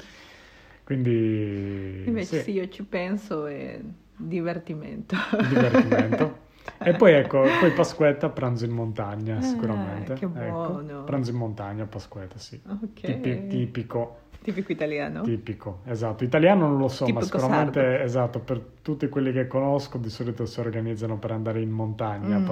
Quindi 0.83 2.03
Invece 2.05 2.37
sì, 2.37 2.43
sì, 2.43 2.51
io 2.51 2.67
ci 2.69 2.83
penso 2.83 3.45
e 3.47 3.81
divertimento. 4.15 5.15
divertimento. 5.47 6.41
E 6.79 6.93
poi 6.93 7.13
ecco, 7.13 7.41
poi 7.59 7.71
Pasquetta, 7.71 8.29
pranzo 8.29 8.65
in 8.65 8.71
montagna, 8.71 9.37
Ah, 9.37 9.41
sicuramente. 9.41 10.13
che 10.15 10.25
Ecco, 10.25 10.37
buono. 10.37 11.03
pranzo 11.05 11.31
in 11.31 11.37
montagna, 11.37 11.85
Pasquetta, 11.85 12.37
sì. 12.37 12.59
Ok. 12.67 13.01
Tipi- 13.01 13.47
tipico, 13.47 14.17
Tipico 14.41 14.71
italiano. 14.73 15.21
tipico, 15.21 15.79
esatto. 15.85 16.23
Italiano 16.25 16.67
non 16.67 16.77
lo 16.77 16.89
so, 16.89 17.05
ma 17.05 17.19
Tipico 17.21 17.37
sicuramente, 17.39 17.79
sardo. 17.79 18.03
esatto, 18.03 18.39
per 18.39 18.59
tutti 18.81 19.07
quelli 19.07 19.31
che 19.31 19.47
conosco 19.47 19.97
di 19.97 20.09
solito 20.09 20.45
si 20.45 20.59
organizzano 20.59 21.17
per 21.17 21.31
andare 21.31 21.61
in 21.61 21.69
montagna 21.69 22.35
a 22.35 22.39
Mm. 22.39 22.45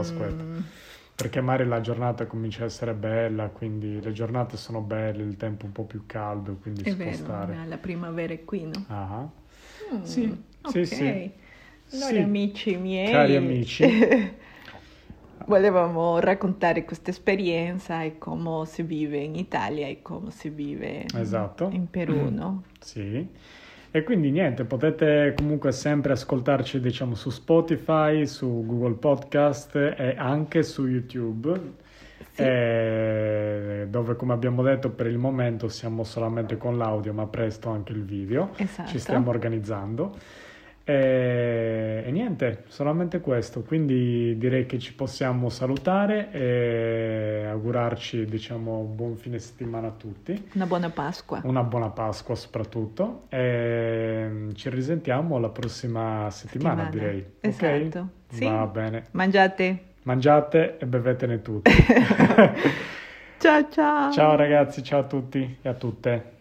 Perché 1.15 1.39
magari 1.41 1.67
la 1.69 1.81
giornata 1.81 2.25
comincia 2.25 2.63
a 2.63 2.65
essere 2.65 2.93
bella, 2.93 3.49
quindi 3.49 4.01
le 4.01 4.11
giornate 4.11 4.57
sono 4.57 4.81
belle, 4.81 5.21
il 5.23 5.37
tempo 5.37 5.65
un 5.65 5.71
po' 5.71 5.83
più 5.85 6.05
caldo, 6.07 6.55
quindi 6.55 6.83
È 6.83 6.89
si 6.89 6.95
può 6.97 7.11
vero, 7.11 7.23
stare. 7.23 7.57
la 7.65 7.77
primavera 7.77 8.33
è 8.33 8.43
qui, 8.43 8.65
no? 8.65 8.85
Ah, 8.89 9.29
Mm, 9.93 10.05
Sì, 10.05 10.37
sì, 10.63 10.85
ok. 10.85 10.91
sì. 10.95 11.31
Noi 11.89 12.09
Sì. 12.09 12.17
amici 12.19 12.75
miei, 12.77 13.11
Cari 13.11 13.35
amici. 13.35 13.83
volevamo 15.45 16.19
raccontare 16.19 16.85
questa 16.85 17.09
esperienza 17.11 18.03
e 18.03 18.17
come 18.17 18.65
si 18.65 18.83
vive 18.83 19.17
in 19.19 19.35
Italia 19.35 19.87
e 19.87 20.01
come 20.01 20.31
si 20.31 20.49
vive 20.49 21.05
Esatto. 21.15 21.69
in 21.71 21.89
Perù, 21.89 22.29
no? 22.29 22.63
Sì. 22.79 23.27
E 23.93 24.03
quindi 24.03 24.31
niente, 24.31 24.63
potete 24.63 25.33
comunque 25.35 25.73
sempre 25.73 26.13
ascoltarci, 26.13 26.79
diciamo, 26.79 27.13
su 27.13 27.29
Spotify, 27.29 28.25
su 28.25 28.63
Google 28.65 28.93
Podcast 28.93 29.75
e 29.75 30.15
anche 30.17 30.63
su 30.63 30.87
YouTube, 30.87 31.59
Sì. 32.31 32.41
eh, 32.41 33.87
dove 33.89 34.15
come 34.15 34.31
abbiamo 34.31 34.63
detto 34.63 34.89
per 34.91 35.07
il 35.07 35.17
momento 35.17 35.67
siamo 35.67 36.05
solamente 36.05 36.55
con 36.55 36.77
l'audio, 36.77 37.11
ma 37.11 37.27
presto 37.27 37.69
anche 37.69 37.91
il 37.91 38.05
video. 38.05 38.51
Esatto. 38.55 38.87
Ci 38.89 38.97
stiamo 38.99 39.29
organizzando. 39.29 40.15
E, 40.85 40.93
e 40.93 41.30
niente, 42.31 42.63
solamente 42.67 43.19
questo. 43.19 43.61
Quindi 43.61 44.37
direi 44.37 44.65
che 44.65 44.79
ci 44.79 44.93
possiamo 44.93 45.49
salutare 45.49 46.31
e 46.31 47.45
augurarci, 47.49 48.25
diciamo, 48.25 48.81
buon 48.83 49.15
fine 49.17 49.37
settimana 49.39 49.87
a 49.87 49.91
tutti. 49.91 50.49
Una 50.53 50.65
buona 50.65 50.89
Pasqua. 50.89 51.41
Una 51.43 51.63
buona 51.63 51.89
Pasqua 51.89 52.35
soprattutto 52.35 53.25
e 53.29 54.47
ci 54.53 54.69
risentiamo 54.69 55.37
la 55.37 55.49
prossima 55.49 56.29
settimana, 56.31 56.85
Settimana. 56.85 56.89
direi. 56.89 57.25
Esatto. 57.41 57.99
Ok? 57.99 58.35
Sì. 58.35 58.45
Va 58.45 58.65
bene. 58.65 59.03
Mangiate. 59.11 59.79
Mangiate 60.03 60.77
e 60.79 60.85
bevetene 60.85 61.41
tutti. 61.41 61.69
Ciao 63.41 63.67
ciao. 63.71 64.11
ciao 64.11 64.35
ragazzi, 64.35 64.83
ciao 64.83 64.99
a 64.99 65.03
tutti 65.03 65.57
e 65.63 65.67
a 65.67 65.73
tutte. 65.73 66.31